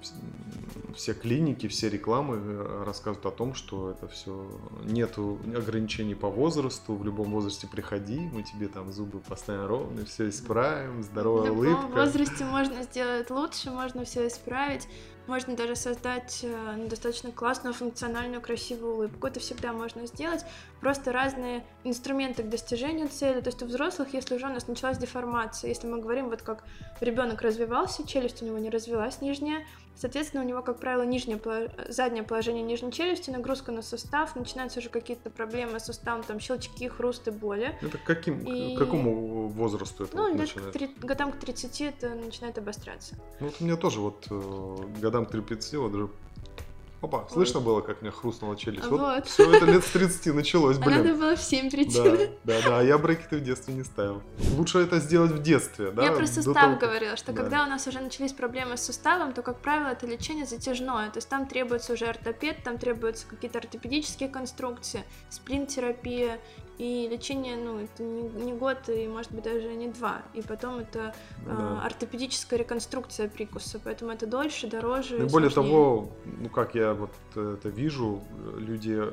все 0.95 1.15
клиники, 1.15 1.69
все 1.69 1.89
рекламы 1.89 2.37
э, 2.37 2.83
рассказывают 2.85 3.25
о 3.25 3.31
том, 3.31 3.55
что 3.55 3.91
это 3.91 4.09
все 4.09 4.47
нету 4.85 5.39
ограничений 5.57 6.15
по 6.15 6.29
возрасту, 6.29 6.97
в 6.97 7.05
любом 7.05 7.31
возрасте 7.31 7.67
приходи, 7.67 8.21
мы 8.21 8.43
тебе 8.43 8.69
там 8.69 8.93
зубы 8.93 9.21
поставим 9.21 9.67
ровно, 9.67 10.05
все 10.05 10.29
исправим, 10.29 11.03
здоровая 11.03 11.51
В 11.51 11.65
любом 11.65 11.85
улыбка. 11.85 11.97
возрасте 11.97 12.45
можно 12.45 12.83
сделать 12.83 13.31
лучше, 13.31 13.71
можно 13.71 14.05
все 14.05 14.27
исправить, 14.27 14.87
можно 15.27 15.57
даже 15.57 15.77
создать 15.77 16.41
э, 16.43 16.75
ну, 16.77 16.89
достаточно 16.89 17.33
классную, 17.33 17.75
функциональную, 17.75 18.41
красивую 18.41 18.95
улыбку. 18.95 19.27
Это 19.27 19.41
всегда 19.41 19.73
можно 19.73 20.07
сделать. 20.07 20.45
Просто 20.81 21.13
разные 21.13 21.65
инструменты 21.85 22.43
к 22.43 22.49
достижению 22.49 23.09
цели. 23.09 23.41
То 23.41 23.49
есть 23.49 23.63
у 23.63 23.67
взрослых, 23.67 24.15
если 24.15 24.35
уже 24.35 24.47
у 24.47 24.51
нас 24.51 24.69
началась 24.69 24.99
деформация, 24.99 25.69
если 25.69 25.87
мы 25.87 26.01
говорим, 26.01 26.29
вот 26.29 26.43
как 26.43 26.65
ребенок 27.01 27.43
развивался, 27.43 28.07
челюсть 28.07 28.43
у 28.43 28.47
него 28.47 28.59
не 28.59 28.71
развилась 28.71 29.21
нижняя, 29.21 29.67
соответственно, 29.97 30.43
у 30.45 30.47
него, 30.47 30.63
как 30.63 30.79
правило, 30.79 31.03
нижнее, 31.03 31.41
заднее 31.89 32.23
положение 32.23 32.63
нижней 32.63 32.93
челюсти, 32.93 33.31
нагрузка 33.31 33.73
на 33.73 33.83
сустав, 33.83 34.37
начинаются 34.37 34.81
уже 34.81 34.89
какие-то 34.89 35.31
проблемы 35.31 35.81
с 35.81 35.85
суставом, 35.87 36.23
там 36.23 36.39
щелчки, 36.41 36.89
хрусты, 36.89 37.33
боли. 37.33 37.77
Это 37.83 37.99
к 37.99 38.05
каким, 38.05 38.45
к 38.45 38.49
И- 38.49 38.77
какому 38.77 39.49
возрасту 39.49 40.05
это 40.05 40.17
вот 40.17 40.29
Ну, 40.29 40.35
к 40.35 40.39
начинает? 40.39 40.73
три- 40.73 40.95
годам 41.01 41.33
к 41.33 41.37
30 41.39 41.85
это 41.87 42.11
начинает 42.11 42.59
обостряться. 42.59 43.17
Ну, 43.41 43.47
вот 43.47 43.57
у 43.61 43.65
меня 43.65 43.77
тоже 43.77 44.01
вот 44.01 44.27
э, 44.31 44.77
годам 45.01 45.27
к 45.27 45.31
30, 45.31 45.75
вот 45.79 46.11
Опа, 47.03 47.29
слышно 47.31 47.61
было, 47.61 47.83
как 47.83 48.01
меня 48.01 48.11
хрустнула 48.11 48.57
челюсть? 48.57 48.87
Вот, 48.89 48.99
Вот. 49.01 49.27
все 49.27 49.55
это 49.55 49.67
лет 49.67 49.85
с 49.85 49.91
30 49.91 50.35
началось, 50.35 50.79
А 50.79 50.81
блин. 50.81 50.99
надо 51.05 51.15
было 51.15 51.37
в 51.37 51.41
7 51.43 51.71
прийти. 51.71 52.01
Да, 52.03 52.17
да, 52.45 52.63
да, 52.65 52.79
а 52.79 52.83
я 52.83 52.97
брекеты 52.97 53.37
в 53.37 53.43
детстве 53.43 53.75
не 53.75 53.85
ставил. 53.85 54.23
Лучше 54.57 54.79
это 54.79 54.99
сделать 54.99 55.31
в 55.31 55.43
детстве, 55.43 55.91
да? 55.91 56.05
Я 56.05 56.13
про 56.13 56.27
сустав 56.27 56.55
того, 56.55 56.77
говорила, 56.77 57.17
что 57.17 57.33
Да. 57.33 57.43
когда 57.43 57.65
у 57.65 57.67
нас 57.67 57.87
уже 57.87 58.01
начались 58.01 58.33
проблемы 58.33 58.79
с 58.79 58.85
суставом, 58.85 59.33
то, 59.35 59.43
как 59.43 59.59
правило, 59.61 59.89
это 59.89 60.07
лечение 60.07 60.47
затяжное. 60.47 61.11
То 61.11 61.19
есть 61.19 61.29
там 61.29 61.47
требуется 61.47 61.93
уже 61.93 62.07
ортопед, 62.07 62.63
там 62.65 62.79
требуются 62.79 63.27
какие-то 63.27 63.59
ортопедические 63.59 64.31
конструкции, 64.31 65.05
сплин-терапия. 65.29 66.41
И 66.79 67.09
лечение, 67.11 67.57
ну, 67.57 67.81
это 67.81 68.03
не, 68.03 68.23
не 68.45 68.53
год 68.53 68.89
и, 68.89 69.09
может 69.09 69.33
быть, 69.33 69.45
даже 69.45 69.73
не 69.75 69.89
два. 69.89 70.23
И 70.35 70.43
потом 70.43 70.79
это 70.79 71.15
Да. 71.47 71.53
а, 71.53 71.87
ортопедическая 71.87 72.59
реконструкция 72.59 73.29
прикуса. 73.29 73.81
Поэтому 73.83 74.11
это 74.13 74.27
дольше, 74.27 74.67
дороже. 74.67 75.19
Ну, 75.19 75.29
более 75.29 75.51
сложнее. 75.51 75.73
того, 75.73 76.09
ну 76.41 76.49
как 76.49 76.75
я 76.75 76.93
вот 76.93 77.11
э, 77.35 77.57
это 77.59 77.69
вижу, 77.71 78.21
э, 78.45 78.59
люди 78.59 78.95
э, 78.99 79.13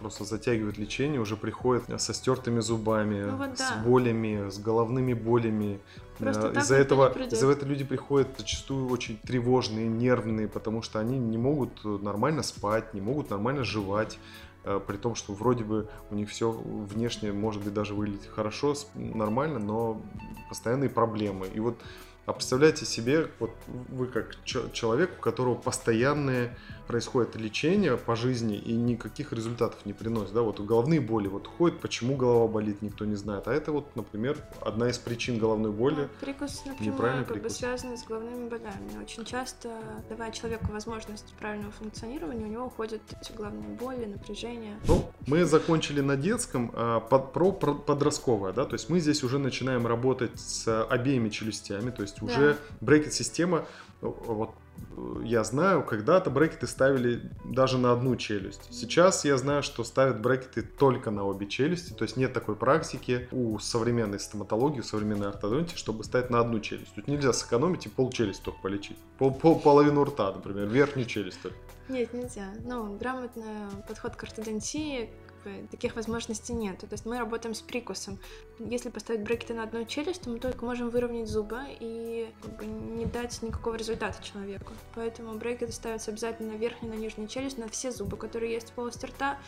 просто 0.00 0.24
затягивают 0.24 0.78
лечение, 0.78 1.20
уже 1.20 1.36
приходят 1.36 1.84
со 2.00 2.12
стертыми 2.12 2.60
зубами, 2.60 3.22
Ну 3.24 3.36
вот 3.36 3.54
да. 3.56 3.66
с 3.66 3.84
болями, 3.84 4.50
с 4.50 4.58
головными 4.58 5.14
болями. 5.14 5.80
Просто 6.18 6.48
Э, 6.48 6.60
Из-за 6.60 6.76
этого, 6.76 7.12
из-за 7.12 7.50
этого 7.50 7.68
люди 7.68 7.84
приходят 7.84 8.28
зачастую 8.38 8.88
очень 8.88 9.18
тревожные, 9.18 9.86
нервные, 9.86 10.48
потому 10.48 10.82
что 10.82 10.98
они 10.98 11.18
не 11.18 11.38
могут 11.38 11.70
э, 11.84 11.88
нормально 12.02 12.42
спать, 12.42 12.94
не 12.94 13.00
могут 13.00 13.30
нормально 13.30 13.64
жевать. 13.64 14.18
Э, 14.66 14.80
При 14.86 14.96
том, 14.96 15.14
что 15.14 15.32
вроде 15.32 15.64
бы 15.64 15.88
у 16.10 16.14
них 16.14 16.28
все 16.28 16.50
внешне 16.50 17.32
может 17.32 17.62
быть 17.64 17.72
даже 17.72 17.94
выглядеть 17.94 18.26
хорошо, 18.26 18.74
нормально, 18.94 19.58
но 19.58 20.00
постоянные 20.48 20.90
проблемы. 20.90 21.46
И 21.46 21.60
вот 21.60 21.80
а 22.26 22.32
представляете 22.32 22.84
себе, 22.84 23.28
вот 23.38 23.52
вы 23.88 24.06
как 24.06 24.36
человек, 24.44 25.10
у 25.18 25.20
которого 25.20 25.54
постоянное 25.54 26.56
происходит 26.86 27.36
лечение 27.36 27.96
по 27.96 28.16
жизни 28.16 28.56
и 28.56 28.72
никаких 28.72 29.32
результатов 29.32 29.84
не 29.86 29.92
приносит, 29.92 30.32
да, 30.34 30.42
вот 30.42 30.60
головные 30.60 31.00
боли, 31.00 31.28
вот 31.28 31.46
ходит, 31.46 31.80
почему 31.80 32.16
голова 32.16 32.46
болит, 32.46 32.82
никто 32.82 33.04
не 33.04 33.16
знает, 33.16 33.48
а 33.48 33.52
это 33.52 33.72
вот, 33.72 33.94
например, 33.96 34.38
одна 34.60 34.88
из 34.88 34.98
причин 34.98 35.38
головной 35.38 35.72
боли. 35.72 36.02
Ну, 36.02 36.08
прикус 36.20 36.62
неправильный 36.80 37.24
как 37.24 37.36
бы 37.36 37.40
прикус. 37.40 37.58
связан 37.58 37.96
с 37.96 38.04
головными 38.04 38.48
болями. 38.48 39.02
Очень 39.02 39.24
часто, 39.24 39.70
давая 40.08 40.30
человеку 40.32 40.66
возможность 40.72 41.34
правильного 41.38 41.72
функционирования, 41.72 42.44
у 42.44 42.48
него 42.48 42.66
уходят 42.66 43.02
эти 43.20 43.32
головные 43.32 43.76
боли, 43.76 44.04
напряжение. 44.04 44.78
Ну, 44.86 45.10
мы 45.26 45.44
закончили 45.44 46.00
на 46.00 46.16
детском, 46.16 46.70
а, 46.74 47.00
под- 47.00 47.32
про, 47.32 47.52
про 47.52 47.74
подростковое, 47.74 48.52
да, 48.52 48.64
то 48.64 48.74
есть 48.74 48.88
мы 48.88 49.00
здесь 49.00 49.22
уже 49.24 49.38
начинаем 49.38 49.86
работать 49.86 50.38
с 50.38 50.84
обеими 50.84 51.28
челюстями, 51.28 51.90
то 51.90 52.02
есть 52.02 52.15
уже 52.22 52.56
брекет-система, 52.80 53.66
э, 54.02 54.06
вот 54.06 54.50
э, 54.96 55.22
я 55.24 55.44
знаю, 55.44 55.82
когда-то 55.82 56.30
брекеты 56.30 56.66
ставили 56.66 57.30
даже 57.44 57.78
на 57.78 57.92
одну 57.92 58.16
челюсть. 58.16 58.68
Сейчас 58.70 59.24
я 59.24 59.36
знаю, 59.36 59.62
что 59.62 59.84
ставят 59.84 60.20
брекеты 60.20 60.62
только 60.62 61.10
на 61.10 61.24
обе 61.24 61.46
челюсти, 61.46 61.92
то 61.92 62.04
есть 62.04 62.16
нет 62.16 62.32
такой 62.32 62.56
практики 62.56 63.28
у 63.32 63.58
современной 63.58 64.20
стоматологии, 64.20 64.80
у 64.80 64.84
современной 64.84 65.28
ортодонтии, 65.28 65.76
чтобы 65.76 66.04
ставить 66.04 66.30
на 66.30 66.40
одну 66.40 66.60
челюсть. 66.60 66.94
Тут 66.94 67.08
нельзя 67.08 67.32
сэкономить 67.32 67.86
и 67.86 67.88
пол 67.88 68.10
челюсть 68.10 68.42
только 68.42 68.60
полечить. 68.60 68.96
Пол, 69.18 69.32
пол- 69.32 69.60
половину 69.60 70.04
рта, 70.04 70.32
например, 70.32 70.66
верхнюю 70.66 71.06
челюсть 71.06 71.40
только. 71.42 71.56
Нет, 71.88 72.12
нельзя. 72.12 72.48
Ну, 72.64 72.96
грамотный 72.96 73.44
подход 73.86 74.16
к 74.16 74.24
ортодонтии, 74.24 75.08
бы, 75.46 75.66
таких 75.70 75.96
возможностей 75.96 76.52
нет. 76.52 76.78
То 76.78 76.88
есть 76.90 77.06
мы 77.06 77.18
работаем 77.18 77.54
с 77.54 77.60
прикусом. 77.60 78.18
Если 78.58 78.90
поставить 78.90 79.22
брекеты 79.22 79.54
на 79.54 79.62
одну 79.62 79.84
челюсть, 79.84 80.22
то 80.22 80.30
мы 80.30 80.38
только 80.38 80.64
можем 80.64 80.90
выровнять 80.90 81.28
зубы 81.28 81.60
и 81.80 82.28
как 82.42 82.56
бы, 82.56 82.66
не 82.66 83.06
дать 83.06 83.40
никакого 83.42 83.76
результата 83.76 84.22
человеку. 84.22 84.72
Поэтому 84.94 85.34
брекеты 85.34 85.72
ставятся 85.72 86.10
обязательно 86.10 86.54
на 86.54 86.56
верхнюю, 86.56 86.94
на 86.94 86.98
нижнюю 86.98 87.28
челюсть, 87.28 87.58
на 87.58 87.68
все 87.68 87.90
зубы, 87.90 88.16
которые 88.16 88.52
есть 88.52 88.70
в 88.70 88.72
полости 88.72 89.06
рта. 89.06 89.38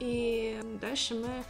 И 0.00 0.60
дальше 0.80 1.14
мы 1.14 1.44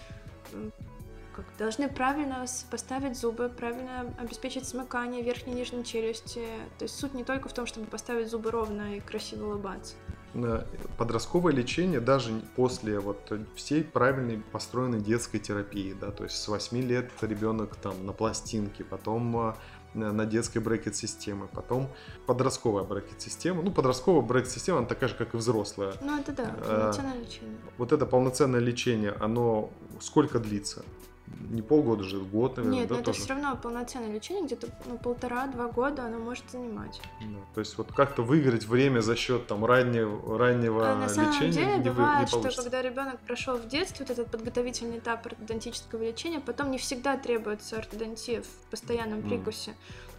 как, 1.34 1.44
должны 1.58 1.88
правильно 1.88 2.44
поставить 2.70 3.18
зубы, 3.18 3.48
правильно 3.48 4.14
обеспечить 4.18 4.66
смыкание 4.66 5.22
верхней 5.22 5.54
и 5.54 5.56
нижней 5.56 5.84
челюсти. 5.84 6.46
То 6.78 6.84
есть 6.84 6.96
суть 6.98 7.14
не 7.14 7.24
только 7.24 7.48
в 7.48 7.52
том, 7.52 7.66
чтобы 7.66 7.86
поставить 7.86 8.28
зубы 8.28 8.50
ровно 8.50 8.96
и 8.96 9.00
красиво 9.00 9.46
улыбаться. 9.46 9.94
На 10.34 10.66
подростковое 10.98 11.52
лечение 11.52 12.00
даже 12.00 12.32
после 12.56 12.98
вот 12.98 13.32
всей 13.54 13.84
правильной 13.84 14.38
построенной 14.52 15.00
детской 15.00 15.38
терапии, 15.38 15.94
да, 15.98 16.10
то 16.10 16.24
есть 16.24 16.36
с 16.36 16.48
8 16.48 16.80
лет 16.80 17.10
ребенок 17.22 17.76
там 17.76 18.04
на 18.04 18.12
пластинке, 18.12 18.84
потом 18.84 19.36
а, 19.36 19.56
на 19.94 20.26
детской 20.26 20.58
брекет-системы, 20.58 21.48
потом 21.52 21.88
подростковая 22.26 22.84
брекет-система. 22.84 23.62
Ну, 23.62 23.70
подростковая 23.70 24.22
брекет-система, 24.22 24.78
она 24.78 24.86
такая 24.86 25.08
же, 25.08 25.14
как 25.14 25.34
и 25.34 25.36
взрослая. 25.36 25.94
Ну, 26.02 26.18
это 26.18 26.32
да, 26.32 26.44
полноценное 26.46 27.18
лечение. 27.18 27.58
Вот 27.78 27.92
это 27.92 28.06
полноценное 28.06 28.60
лечение, 28.60 29.12
оно 29.12 29.70
сколько 30.00 30.38
длится? 30.38 30.84
Не 31.26 31.62
полгода 31.62 32.04
же, 32.04 32.18
год, 32.20 32.56
наверное, 32.56 32.80
Нет, 32.80 32.88
да, 32.88 32.94
но 32.94 33.00
это 33.00 33.10
тоже? 33.10 33.20
все 33.20 33.28
равно 33.30 33.56
полноценное 33.56 34.12
лечение, 34.12 34.44
где-то 34.44 34.68
ну, 34.86 34.98
полтора-два 34.98 35.68
года 35.68 36.04
оно 36.04 36.18
может 36.18 36.50
занимать. 36.50 37.00
Да, 37.20 37.38
То 37.54 37.60
есть 37.60 37.78
вот 37.78 37.92
как-то 37.92 38.22
выиграть 38.22 38.66
время 38.66 39.00
за 39.00 39.16
счет 39.16 39.46
там 39.46 39.64
раннего, 39.64 40.38
раннего 40.38 40.90
А 40.90 40.96
на 40.96 41.08
самом 41.08 41.32
лечения 41.32 41.52
деле 41.52 41.78
не, 41.78 41.90
бывает, 41.90 42.32
не 42.32 42.50
что 42.50 42.62
когда 42.62 42.82
ребенок 42.82 43.20
прошел 43.20 43.56
в 43.56 43.68
детстве 43.68 44.04
вот 44.06 44.18
этот 44.18 44.30
подготовительный 44.30 44.98
этап 44.98 45.26
ортодонтического 45.26 46.02
лечения, 46.02 46.40
потом 46.40 46.70
не 46.70 46.78
всегда 46.78 47.16
требуется 47.16 47.78
ортодонтия 47.78 48.42
в 48.42 48.70
постоянном 48.70 49.22
прикусе. 49.22 49.74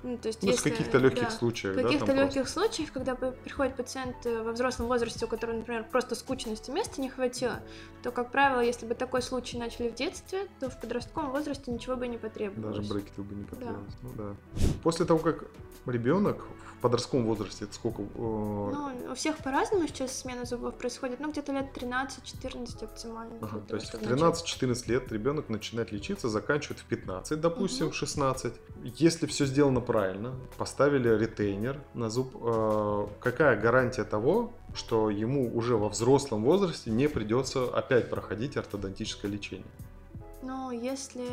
Ну, 0.06 0.20
то 0.20 0.28
есть 0.28 0.44
Ну, 0.44 0.50
в 0.50 0.52
если- 0.52 0.70
каких-то 0.70 1.00
легких 1.00 1.24
да. 1.24 1.32
случаях, 1.32 1.74
В 1.74 1.78
да, 1.78 1.84
каких-то 1.84 2.06
там 2.06 2.16
легких 2.18 2.48
случаях, 2.48 2.92
когда 2.92 3.16
приходит 3.16 3.76
пациент 3.76 4.16
э, 4.26 4.44
во 4.44 4.52
взрослом 4.52 4.86
возрасте, 4.88 5.26
у 5.26 5.28
которого, 5.28 5.56
например, 5.58 5.84
просто 5.92 6.14
скучности 6.14 6.70
места 6.70 7.02
не 7.02 7.10
хватило, 7.10 7.60
то, 8.04 8.12
как 8.12 8.32
правило, 8.32 8.60
если 8.60 8.86
бы 8.86 8.94
такой 8.94 9.24
случай 9.24 9.58
начали 9.58 9.90
в 9.90 9.96
детстве, 9.96 10.48
то 10.60 10.70
в 10.70 10.80
подростковом 10.80 11.32
возрасте 11.32 11.72
ничего 11.72 11.96
бы 11.96 12.08
не 12.08 12.18
просто 12.18 12.30
потребовалось. 12.40 12.78
даже 12.88 12.94
брекеты 12.94 13.22
бы 13.24 13.34
не 13.34 13.44
потребовалось. 13.46 13.94
Ну 14.04 14.10
да. 14.16 14.36
После 14.84 15.06
того, 15.06 15.20
как 15.20 15.46
ребенок 15.88 16.44
в 16.78 16.82
подростковом 16.82 17.26
возрасте, 17.26 17.66
это 17.66 17.74
сколько? 17.74 18.02
э, 18.02 18.06
Ну, 18.16 19.12
у 19.12 19.16
всех 19.16 19.38
по-разному 19.38 19.88
сейчас 19.88 20.18
смена 20.20 20.46
зубов 20.46 20.76
происходит, 20.76 21.20
ну, 21.20 21.32
где-то 21.32 21.52
лет 21.54 21.68
13-14 21.76 22.84
оптимально. 22.84 23.36
Ага, 23.42 23.62
то 23.68 23.76
есть 23.76 23.88
в 23.88 23.90
чтобы 23.90 24.08
начать. 24.16 24.44
13-14 24.62 24.90
лет 24.90 25.12
ребенок 25.12 25.50
начинает 25.50 25.92
лечиться, 25.92 26.30
заканчивает 26.30 26.80
в 26.80 26.86
15, 26.86 27.40
допустим, 27.40 27.92
в 27.92 27.96
16. 27.96 28.54
Если 28.84 29.26
все 29.28 29.46
сделано 29.46 29.82
правильно, 29.82 30.36
поставили 30.58 31.10
ретейнер 31.10 31.82
на 31.94 32.10
зуб, 32.10 32.36
э, 32.36 33.08
какая 33.20 33.60
гарантия 33.60 34.04
того, 34.04 34.54
что 34.74 35.10
ему 35.10 35.56
уже 35.56 35.78
во 35.78 35.90
взрослом 35.90 36.44
возрасте 36.44 36.92
не 36.92 37.08
придется 37.08 37.66
опять 37.66 38.10
проходить 38.10 38.58
ортодонтическое 38.58 39.32
лечение? 39.32 39.66
Ну, 40.48 40.70
если 40.70 41.28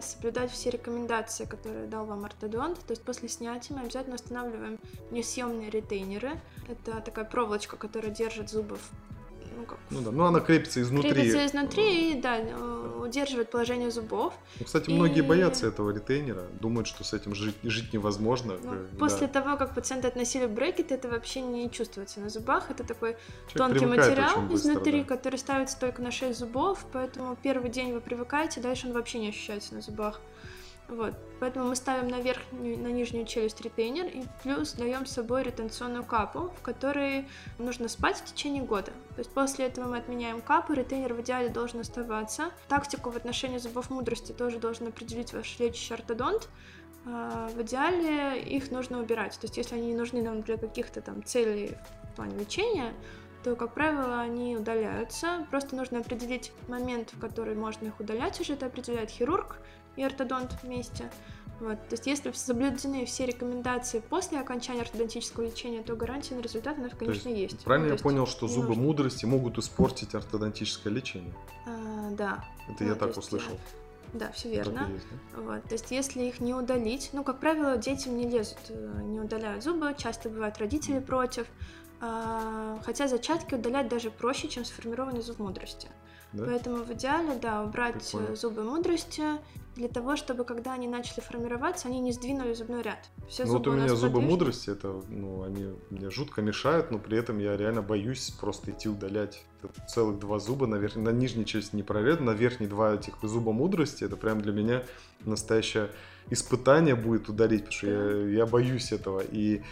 соблюдать 0.00 0.50
все 0.50 0.70
рекомендации, 0.70 1.44
которые 1.44 1.86
дал 1.86 2.04
вам 2.04 2.24
ортодонт, 2.24 2.80
то 2.80 2.90
есть 2.90 3.04
после 3.04 3.28
снятия 3.28 3.76
мы 3.76 3.82
обязательно 3.82 4.16
устанавливаем 4.16 4.80
несъемные 5.12 5.70
ретейнеры. 5.70 6.32
Это 6.68 7.00
такая 7.00 7.24
проволочка, 7.24 7.76
которая 7.76 8.10
держит 8.10 8.50
зубы 8.50 8.76
в- 8.76 8.90
ну, 9.56 9.64
как, 9.64 9.78
Ну 9.90 10.00
да, 10.00 10.10
ну 10.10 10.24
она 10.24 10.40
крепится 10.40 10.80
изнутри. 10.82 11.10
крепится 11.12 11.46
изнутри 11.46 12.12
и, 12.12 12.20
да, 12.20 12.38
э, 12.38 13.00
удерживает 13.04 13.50
положение 13.50 13.90
зубов. 13.90 14.34
Ну, 14.58 14.66
кстати, 14.66 14.90
И- 14.90 14.94
многие 14.94 15.20
боятся 15.22 15.66
этого 15.66 15.90
ретейнера, 15.90 16.42
думают, 16.60 16.86
что 16.86 17.04
с 17.04 17.12
этим 17.12 17.34
жить, 17.34 17.56
жить 17.62 17.92
невозможно. 17.92 18.58
Ну, 18.62 18.74
э, 18.74 18.86
после 18.98 19.26
да. 19.26 19.40
того, 19.40 19.56
как 19.56 19.74
пациенты 19.74 20.08
относили 20.08 20.46
брекеты, 20.46 20.94
это 20.94 21.08
вообще 21.08 21.40
не 21.40 21.70
чувствуется 21.70 22.20
на 22.20 22.28
зубах. 22.28 22.70
Это 22.70 22.84
такой 22.84 23.16
Человек 23.52 23.78
тонкий 23.80 23.86
материал 23.86 24.40
быстро, 24.42 24.72
изнутри, 24.72 25.00
да. 25.00 25.06
который 25.06 25.36
ставится 25.38 25.78
только 25.78 26.02
на 26.02 26.10
6 26.10 26.38
зубов, 26.38 26.84
поэтому 26.92 27.36
первый 27.42 27.70
день 27.70 27.92
вы 27.92 28.00
привыкаете, 28.00 28.60
дальше 28.60 28.86
он 28.86 28.92
вообще 28.92 29.18
не 29.18 29.28
ощущается 29.28 29.74
на 29.74 29.80
зубах. 29.80 30.20
Вот. 30.90 31.14
Поэтому 31.38 31.68
мы 31.68 31.76
ставим 31.76 32.08
на 32.08 32.20
верхнюю, 32.20 32.78
на 32.78 32.88
нижнюю 32.88 33.24
челюсть 33.24 33.60
ретейнер 33.60 34.06
и 34.06 34.24
плюс 34.42 34.72
даем 34.72 35.06
с 35.06 35.12
собой 35.12 35.44
ретенционную 35.44 36.04
капу, 36.04 36.52
в 36.58 36.62
которой 36.62 37.28
нужно 37.58 37.88
спать 37.88 38.16
в 38.16 38.24
течение 38.24 38.62
года. 38.62 38.90
То 39.14 39.18
есть 39.18 39.30
после 39.30 39.66
этого 39.66 39.86
мы 39.88 39.98
отменяем 39.98 40.40
капу, 40.40 40.72
ретейнер 40.72 41.14
в 41.14 41.20
идеале 41.22 41.48
должен 41.48 41.80
оставаться. 41.80 42.50
Тактику 42.68 43.10
в 43.10 43.16
отношении 43.16 43.58
зубов 43.58 43.88
мудрости 43.88 44.32
тоже 44.32 44.58
должен 44.58 44.88
определить 44.88 45.32
ваш 45.32 45.58
лечащий 45.60 45.94
ортодонт. 45.94 46.48
А, 47.06 47.48
В 47.54 47.62
идеале 47.62 48.42
их 48.42 48.70
нужно 48.72 48.98
убирать. 48.98 49.38
То 49.38 49.46
есть 49.46 49.56
если 49.56 49.76
они 49.76 49.88
не 49.88 49.94
нужны 49.94 50.22
нам 50.22 50.42
для 50.42 50.56
каких-то 50.56 51.00
там 51.00 51.24
целей 51.24 51.76
в 52.12 52.16
плане 52.16 52.36
лечения, 52.36 52.92
то, 53.44 53.56
как 53.56 53.72
правило, 53.72 54.20
они 54.20 54.56
удаляются. 54.56 55.46
Просто 55.50 55.74
нужно 55.74 56.00
определить 56.00 56.52
момент, 56.68 57.12
в 57.14 57.20
который 57.20 57.54
можно 57.54 57.86
их 57.86 57.98
удалять 57.98 58.38
уже. 58.40 58.54
Это 58.54 58.66
определяет 58.66 59.08
хирург 59.08 59.56
и 60.00 60.04
ортодонт 60.04 60.56
вместе. 60.62 61.10
Вот. 61.60 61.74
То 61.88 61.92
есть 61.92 62.06
если 62.06 62.32
соблюдены 62.32 63.04
все 63.04 63.26
рекомендации 63.26 64.00
после 64.00 64.40
окончания 64.40 64.80
ортодонтического 64.80 65.44
лечения, 65.44 65.82
то 65.82 65.94
гарантия 65.94 66.34
на 66.34 66.40
результат, 66.40 66.78
она, 66.78 66.88
конечно, 66.88 67.28
есть. 67.28 67.56
Ну, 67.58 67.64
Правильно 67.64 67.88
то 67.88 67.90
я 67.90 67.92
есть 67.94 68.02
понял, 68.02 68.26
что 68.26 68.48
зубы 68.48 68.68
нужно. 68.68 68.82
мудрости 68.82 69.26
могут 69.26 69.58
испортить 69.58 70.14
ортодонтическое 70.14 70.90
лечение? 70.90 71.34
А, 71.66 72.10
да, 72.12 72.44
Это 72.66 72.84
Ну, 72.84 72.88
я 72.90 72.94
так 72.94 73.08
есть, 73.08 73.18
услышал. 73.18 73.58
да, 74.14 74.32
все 74.32 74.44
Так 74.54 74.66
верно. 74.68 74.88
есть, 74.90 75.06
да? 75.10 75.40
Вот, 75.42 75.62
то 75.64 75.72
есть 75.74 75.90
если 75.90 76.22
их 76.22 76.40
не 76.40 76.54
удалить, 76.54 77.10
ну, 77.12 77.24
как 77.24 77.40
правило, 77.40 77.76
детям 77.76 78.16
не 78.16 78.26
лезут, 78.26 78.56
э, 78.70 79.00
не 79.02 79.20
удаляют 79.20 79.62
зубы, 79.62 79.94
часто 79.98 80.30
бывают 80.30 80.56
родители 80.56 80.98
против, 80.98 81.46
хотя 82.00 83.08
зачатки 83.08 83.54
удалять 83.54 83.88
даже 83.88 84.10
проще, 84.10 84.48
чем 84.48 84.64
сформированный 84.64 85.22
зуб 85.22 85.38
мудрости. 85.38 85.88
Да? 86.32 86.44
Поэтому 86.44 86.76
в 86.84 86.92
идеале, 86.92 87.34
да, 87.42 87.62
убрать 87.64 87.94
Прикольно. 88.04 88.32
э, 88.32 88.36
зубы 88.36 88.62
мудрости 88.62 89.24
для 89.74 89.88
того, 89.88 90.14
чтобы 90.14 90.44
когда 90.44 90.74
они 90.74 90.86
начали 90.86 91.20
формироваться, 91.20 91.88
они 91.88 91.98
не 92.00 92.12
сдвинули 92.12 92.54
зубной 92.54 92.82
ряд. 92.82 93.08
Все 93.28 93.44
Ну 93.44 93.54
вот 93.54 93.66
у 93.66 93.70
зубы 93.70 93.76
меня 93.76 93.88
нас 93.88 93.98
зубы 93.98 94.12
подвижны. 94.14 94.30
мудрости, 94.30 94.70
это, 94.70 95.02
ну, 95.08 95.42
они 95.42 95.74
мне 95.90 96.10
жутко 96.10 96.40
мешают, 96.40 96.92
но 96.92 96.98
при 96.98 97.18
этом 97.18 97.38
я 97.38 97.56
реально 97.56 97.82
боюсь 97.82 98.30
просто 98.30 98.70
идти 98.70 98.88
удалять 98.88 99.42
Это 99.62 99.72
целых 99.88 100.20
два 100.20 100.38
зуба 100.38 100.66
на, 100.68 100.76
верх... 100.76 100.94
на 100.94 101.10
нижней 101.10 101.44
челюсти 101.44 101.74
не 101.74 101.82
прорезаны, 101.82 102.26
на 102.26 102.36
верхней 102.36 102.68
два 102.68 102.94
этих 102.94 103.14
зуба 103.22 103.52
мудрости. 103.52 104.04
Это 104.04 104.16
прям 104.16 104.40
для 104.40 104.52
меня 104.52 104.84
настоящее 105.24 105.90
испытание 106.30 106.94
будет 106.94 107.28
удалить, 107.28 107.64
потому 107.64 107.78
что 107.78 107.88
я, 107.88 108.38
я 108.38 108.46
боюсь 108.46 108.92
этого. 108.92 109.20
И 109.20 109.62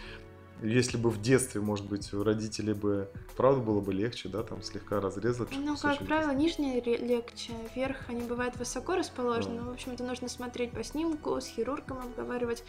если 0.62 0.96
бы 0.96 1.10
в 1.10 1.20
детстве, 1.20 1.60
может 1.60 1.86
быть, 1.86 2.12
у 2.12 2.22
родителей 2.22 2.72
бы, 2.72 3.08
правда, 3.36 3.60
было 3.60 3.80
бы 3.80 3.92
легче, 3.92 4.28
да, 4.28 4.42
там 4.42 4.62
слегка 4.62 5.00
разрезать. 5.00 5.48
Ну, 5.52 5.76
как 5.76 5.98
правило, 6.06 6.32
нижние 6.32 6.80
ре- 6.80 6.96
легче, 6.96 7.52
верх 7.74 7.96
они 8.08 8.22
бывают 8.22 8.56
высоко 8.56 8.96
расположены. 8.96 9.60
Да. 9.60 9.66
В 9.66 9.70
общем, 9.70 9.92
это 9.92 10.04
нужно 10.04 10.28
смотреть 10.28 10.72
по 10.72 10.82
снимку, 10.82 11.40
с 11.40 11.46
хирургом 11.46 11.98
обговаривать. 11.98 12.64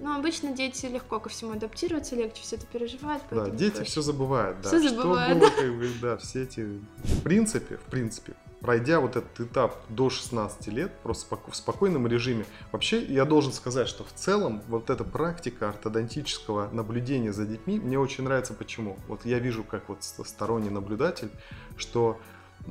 Но 0.00 0.16
обычно 0.16 0.52
дети 0.52 0.86
легко 0.86 1.20
ко 1.20 1.28
всему 1.28 1.52
адаптируются, 1.52 2.16
легче 2.16 2.42
все 2.42 2.56
это 2.56 2.66
переживают. 2.66 3.22
Да, 3.30 3.48
дети 3.50 3.76
проще. 3.76 3.90
все 3.90 4.02
забывают, 4.02 4.60
да. 4.62 4.68
Что 4.68 4.88
забывают, 4.88 5.38
было, 5.38 5.50
как 5.50 5.74
бы, 5.74 5.88
да, 6.00 6.16
все 6.16 6.42
эти... 6.42 6.60
В 6.60 7.22
принципе, 7.22 7.76
в 7.76 7.90
принципе, 7.90 8.34
пройдя 8.60 9.00
вот 9.00 9.16
этот 9.16 9.40
этап 9.40 9.76
до 9.88 10.10
16 10.10 10.66
лет, 10.68 10.92
просто 11.02 11.36
в 11.46 11.54
спокойном 11.54 12.06
режиме, 12.06 12.46
вообще 12.72 13.02
я 13.04 13.24
должен 13.24 13.52
сказать, 13.52 13.88
что 13.88 14.04
в 14.04 14.12
целом 14.12 14.62
вот 14.68 14.90
эта 14.90 15.04
практика 15.04 15.68
ортодонтического 15.70 16.70
наблюдения 16.72 17.32
за 17.32 17.46
детьми 17.46 17.78
мне 17.78 17.98
очень 17.98 18.24
нравится. 18.24 18.54
Почему? 18.54 18.96
Вот 19.08 19.24
я 19.24 19.38
вижу, 19.38 19.64
как 19.64 19.88
вот 19.88 20.02
сторонний 20.02 20.70
наблюдатель, 20.70 21.30
что 21.76 22.18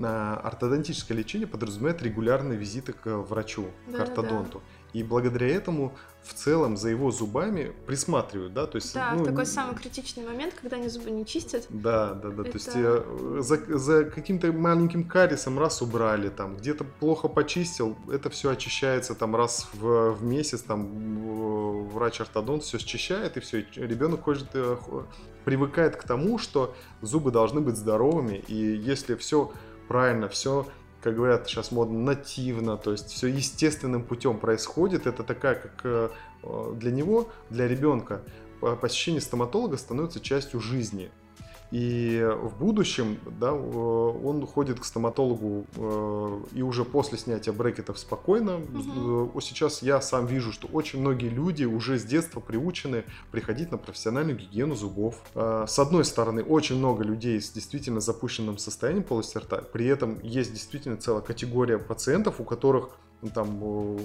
а, 0.02 0.41
ортодонтическое 0.43 1.17
лечение 1.17 1.48
подразумевает 1.48 2.02
регулярные 2.02 2.58
визиты 2.58 2.93
к 2.93 3.17
врачу, 3.17 3.65
к 3.88 3.91
Да-да-да. 3.91 4.04
ортодонту. 4.04 4.62
И 4.95 5.03
благодаря 5.03 5.49
этому 5.49 5.93
в 6.23 6.34
целом 6.34 6.77
за 6.77 6.88
его 6.88 7.12
зубами 7.12 7.73
присматривают, 7.86 8.53
да, 8.53 8.65
то 8.65 8.77
есть... 8.77 8.93
Да, 8.93 9.12
ну, 9.13 9.23
в 9.23 9.25
такой 9.25 9.45
самый 9.45 9.75
критичный 9.75 10.23
момент, 10.23 10.53
когда 10.53 10.77
они 10.77 10.88
зубы 10.88 11.12
не 11.12 11.25
чистят. 11.25 11.65
да, 11.67 12.13
да, 12.13 12.29
да. 12.29 12.43
То 12.43 12.51
есть 12.53 12.69
Это- 12.69 13.03
э, 13.05 13.38
за, 13.41 13.77
за 13.77 14.05
каким-то 14.05 14.53
маленьким 14.53 15.03
кариесом 15.03 15.60
раз 15.60 15.81
убрали, 15.81 16.29
там 16.29 16.55
где-то 16.55 16.86
плохо 16.86 17.27
почистил, 17.27 17.97
это 18.10 18.29
все 18.29 18.51
очищается 18.51 19.15
там 19.15 19.36
раз 19.36 19.67
в, 19.73 20.12
в 20.13 20.23
месяц, 20.23 20.62
там 20.62 21.89
врач-ортодонт 21.89 22.63
все 22.63 22.79
счищает, 22.79 23.36
и 23.36 23.41
все, 23.41 23.65
ребенок 23.75 24.23
хочет, 24.23 24.47
э, 24.53 24.77
привыкает 25.43 25.97
к 25.97 26.05
тому, 26.05 26.38
что 26.38 26.73
зубы 27.01 27.31
должны 27.31 27.60
быть 27.60 27.75
здоровыми, 27.75 28.38
и 28.47 28.55
если 28.55 29.15
все 29.15 29.51
правильно, 29.89 30.29
все 30.29 30.65
как 31.06 31.18
говорят 31.18 31.48
сейчас 31.48 31.72
модно, 31.72 32.00
нативно, 32.00 32.78
то 32.78 32.91
есть 32.91 33.12
все 33.12 33.28
естественным 33.28 34.04
путем 34.04 34.39
происходит. 34.39 35.06
Это 35.06 35.22
такая, 35.22 35.54
как 35.54 35.82
э, 35.84 36.10
э, 36.41 36.74
для 36.78 36.89
него, 36.89 37.30
для 37.52 37.68
ребенка, 37.68 38.24
по- 38.60 38.76
посещение 38.76 39.22
стоматолога 39.22 39.78
становится 39.78 40.20
частью 40.20 40.60
жизни. 40.60 41.12
И 41.75 42.25
в 42.41 42.57
будущем, 42.57 43.17
да, 43.38 43.49
э, 43.49 43.51
он 43.51 44.47
ходит 44.47 44.79
к 44.79 44.85
стоматологу 44.85 45.65
э, 45.75 46.39
и 46.53 46.61
уже 46.61 46.85
после 46.85 47.17
снятия 47.17 47.51
брекетов 47.51 47.99
спокойно. 47.99 48.61
Э, 48.61 49.27
Сейчас 49.41 49.81
я 49.81 49.99
сам 49.99 50.25
вижу, 50.25 50.53
что 50.53 50.67
очень 50.67 51.01
многие 51.01 51.27
люди 51.27 51.65
уже 51.65 51.99
с 51.99 52.05
детства 52.05 52.39
приучены 52.39 53.03
приходить 53.29 53.71
на 53.71 53.77
профессиональную 53.77 54.38
гигиену 54.38 54.75
зубов. 54.75 55.21
С 55.33 55.77
одной 55.77 56.05
стороны, 56.05 56.43
очень 56.43 56.77
много 56.77 57.03
людей 57.03 57.41
с 57.41 57.51
действительно 57.51 57.99
запущенным 57.99 58.57
состоянием 58.57 59.03
полости 59.03 59.38
рта. 59.38 59.57
При 59.57 59.85
этом 59.85 60.19
есть 60.23 60.53
действительно 60.53 60.95
целая 60.95 61.21
категория 61.21 61.77
пациентов, 61.77 62.39
у 62.39 62.45
которых 62.45 62.91
ну, 63.21 63.29
там 63.29 63.97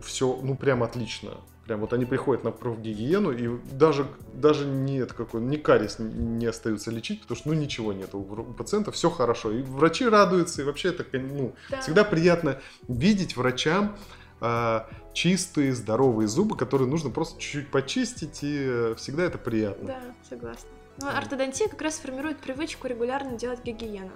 все, 0.00 0.36
ну, 0.42 0.56
прям 0.56 0.82
отлично. 0.82 1.34
Прям 1.66 1.80
вот 1.80 1.92
они 1.92 2.04
приходят 2.04 2.44
на 2.44 2.52
профгигиену, 2.52 3.32
и 3.32 3.58
даже, 3.72 4.06
даже 4.32 4.64
нет 4.64 5.12
какой, 5.12 5.40
ни 5.40 5.56
кариес 5.56 5.96
не 5.98 6.46
остаются 6.46 6.92
лечить, 6.92 7.22
потому 7.22 7.36
что 7.36 7.48
ну 7.48 7.54
ничего 7.54 7.92
нет 7.92 8.14
у, 8.14 8.20
у 8.20 8.54
пациента, 8.54 8.92
все 8.92 9.10
хорошо. 9.10 9.50
И 9.50 9.62
врачи 9.62 10.08
радуются, 10.08 10.62
и 10.62 10.64
вообще 10.64 10.90
это 10.90 11.04
ну, 11.18 11.54
Да. 11.68 11.80
всегда 11.80 12.04
приятно 12.04 12.60
видеть 12.86 13.36
врачам 13.36 13.96
а, 14.40 14.88
чистые, 15.12 15.74
здоровые 15.74 16.28
зубы, 16.28 16.56
которые 16.56 16.88
нужно 16.88 17.10
просто 17.10 17.40
чуть-чуть 17.40 17.70
почистить, 17.70 18.44
и 18.44 18.56
э, 18.60 18.94
всегда 18.96 19.24
это 19.24 19.38
приятно. 19.38 19.88
Да, 19.88 20.00
согласна. 20.28 20.68
Ну, 20.98 21.08
ортодонтия 21.08 21.68
как 21.68 21.82
раз 21.82 21.98
формирует 21.98 22.38
привычку 22.38 22.86
регулярно 22.86 23.36
делать 23.36 23.64
гигиену. 23.64 24.12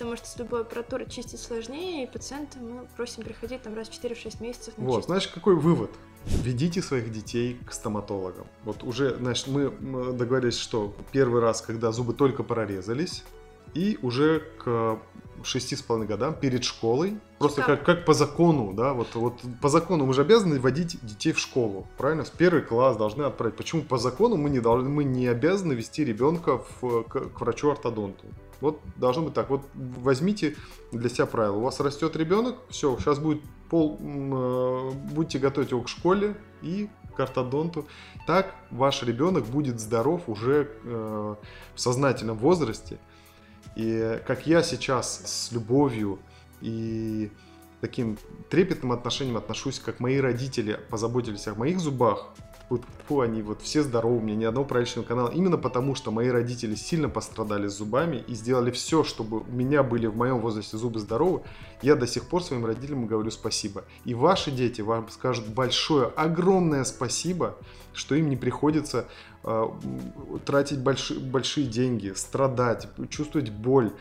Потому 0.00 0.16
что 0.16 0.26
с 0.26 0.38
любой 0.38 0.62
аппаратурой 0.62 1.06
чистить 1.10 1.40
сложнее, 1.40 2.04
и 2.04 2.06
пациента 2.10 2.58
мы 2.58 2.86
просим 2.96 3.22
приходить 3.22 3.60
там 3.60 3.74
раз 3.74 3.86
в 3.90 3.92
4-6 3.92 4.42
месяцев 4.42 4.72
Вот, 4.78 5.00
чистку. 5.00 5.06
знаешь, 5.08 5.28
какой 5.28 5.56
вывод? 5.56 5.90
Ведите 6.42 6.80
своих 6.80 7.12
детей 7.12 7.60
к 7.66 7.72
стоматологам. 7.74 8.46
Вот 8.64 8.82
уже, 8.82 9.14
значит, 9.16 9.48
мы 9.48 9.70
договорились, 10.12 10.56
что 10.56 10.94
первый 11.12 11.42
раз, 11.42 11.60
когда 11.60 11.92
зубы 11.92 12.14
только 12.14 12.42
прорезались, 12.42 13.24
и 13.74 13.98
уже 14.02 14.40
к 14.58 14.98
шести 15.42 15.76
с 15.76 15.82
половиной 15.82 16.08
годам 16.08 16.34
перед 16.34 16.64
школой, 16.64 17.18
просто 17.38 17.62
как, 17.62 17.84
как 17.84 18.04
по 18.04 18.12
закону, 18.12 18.72
да, 18.74 18.92
вот, 18.92 19.14
вот 19.14 19.40
по 19.60 19.68
закону 19.68 20.06
мы 20.06 20.14
же 20.14 20.22
обязаны 20.22 20.60
водить 20.60 20.98
детей 21.02 21.32
в 21.32 21.38
школу, 21.38 21.86
правильно? 21.96 22.24
В 22.24 22.32
первый 22.32 22.62
класс 22.62 22.96
должны 22.96 23.22
отправить. 23.22 23.56
Почему 23.56 23.82
по 23.82 23.98
закону 23.98 24.36
мы 24.36 24.50
не 24.50 24.60
должны, 24.60 24.88
мы 24.88 25.04
не 25.04 25.26
обязаны 25.26 25.72
вести 25.72 26.04
ребенка 26.04 26.60
в, 26.80 27.02
к, 27.04 27.30
к 27.30 27.40
врачу-ортодонту? 27.40 28.26
Вот 28.60 28.80
должно 28.96 29.22
быть 29.22 29.34
так. 29.34 29.48
Вот 29.48 29.62
возьмите 29.74 30.56
для 30.92 31.08
себя 31.08 31.26
правило. 31.26 31.56
У 31.56 31.60
вас 31.60 31.80
растет 31.80 32.14
ребенок, 32.16 32.56
все, 32.68 32.96
сейчас 32.98 33.18
будет 33.18 33.42
пол, 33.70 33.98
э, 34.00 34.90
будете 35.12 35.38
готовить 35.38 35.70
его 35.70 35.80
к 35.82 35.88
школе 35.88 36.36
и 36.60 36.90
к 37.16 37.20
ортодонту. 37.20 37.86
Так 38.26 38.54
ваш 38.70 39.02
ребенок 39.02 39.44
будет 39.46 39.80
здоров 39.80 40.22
уже 40.26 40.70
э, 40.84 41.34
в 41.74 41.80
сознательном 41.80 42.36
возрасте. 42.36 42.98
И 43.76 44.20
как 44.26 44.46
я 44.46 44.62
сейчас 44.62 45.22
с 45.24 45.52
любовью 45.52 46.18
и 46.60 47.30
таким 47.80 48.18
трепетным 48.50 48.92
отношением 48.92 49.36
отношусь, 49.36 49.78
как 49.78 50.00
мои 50.00 50.18
родители 50.18 50.78
позаботились 50.90 51.46
о 51.48 51.54
моих 51.54 51.80
зубах, 51.80 52.28
вот 52.70 52.82
фу, 53.08 53.20
они 53.20 53.42
вот 53.42 53.60
все 53.62 53.82
здоровы, 53.82 54.18
у 54.18 54.20
меня 54.20 54.36
ни 54.36 54.44
одного 54.44 54.64
проличного 54.64 55.04
канала, 55.04 55.28
именно 55.28 55.58
потому, 55.58 55.96
что 55.96 56.12
мои 56.12 56.28
родители 56.28 56.76
сильно 56.76 57.08
пострадали 57.08 57.66
с 57.66 57.72
зубами 57.72 58.24
и 58.28 58.34
сделали 58.34 58.70
все, 58.70 59.02
чтобы 59.02 59.40
у 59.40 59.50
меня 59.50 59.82
были 59.82 60.06
в 60.06 60.16
моем 60.16 60.38
возрасте 60.38 60.76
зубы 60.76 61.00
здоровы, 61.00 61.42
я 61.82 61.96
до 61.96 62.06
сих 62.06 62.28
пор 62.28 62.44
своим 62.44 62.64
родителям 62.64 63.06
говорю 63.06 63.32
спасибо. 63.32 63.84
И 64.04 64.14
ваши 64.14 64.52
дети 64.52 64.82
вам 64.82 65.08
скажут 65.10 65.48
большое, 65.48 66.06
огромное 66.06 66.84
спасибо, 66.84 67.56
что 67.92 68.14
им 68.14 68.30
не 68.30 68.36
приходится 68.36 69.06
тратить 70.44 70.80
большие, 70.80 71.18
большие 71.20 71.66
деньги, 71.66 72.12
страдать, 72.14 72.88
чувствовать 73.08 73.50
боль. 73.50 73.92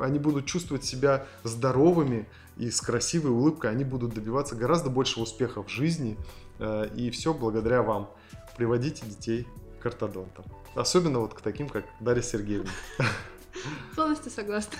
Они 0.00 0.18
будут 0.18 0.46
чувствовать 0.46 0.84
себя 0.84 1.26
здоровыми 1.44 2.26
и 2.56 2.70
с 2.70 2.80
красивой 2.80 3.30
улыбкой. 3.32 3.70
Они 3.70 3.84
будут 3.84 4.14
добиваться 4.14 4.54
гораздо 4.54 4.90
большего 4.90 5.24
успеха 5.24 5.62
в 5.62 5.68
жизни. 5.68 6.16
э, 6.58 6.88
И 6.94 7.10
все 7.10 7.34
благодаря 7.34 7.82
вам. 7.82 8.10
Приводите 8.56 9.04
детей 9.06 9.46
к 9.82 9.86
ортодонтам. 9.86 10.44
Особенно 10.74 11.20
вот 11.20 11.34
к 11.34 11.40
таким, 11.40 11.68
как 11.68 11.84
Дарья 12.00 12.22
Сергеевна. 12.22 12.70
Полностью 13.96 14.30
согласна. 14.30 14.78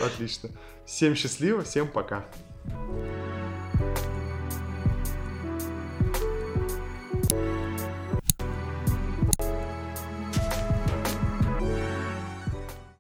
Отлично. 0.00 0.50
Всем 0.86 1.14
счастливо, 1.14 1.62
всем 1.62 1.88
пока. 1.88 2.24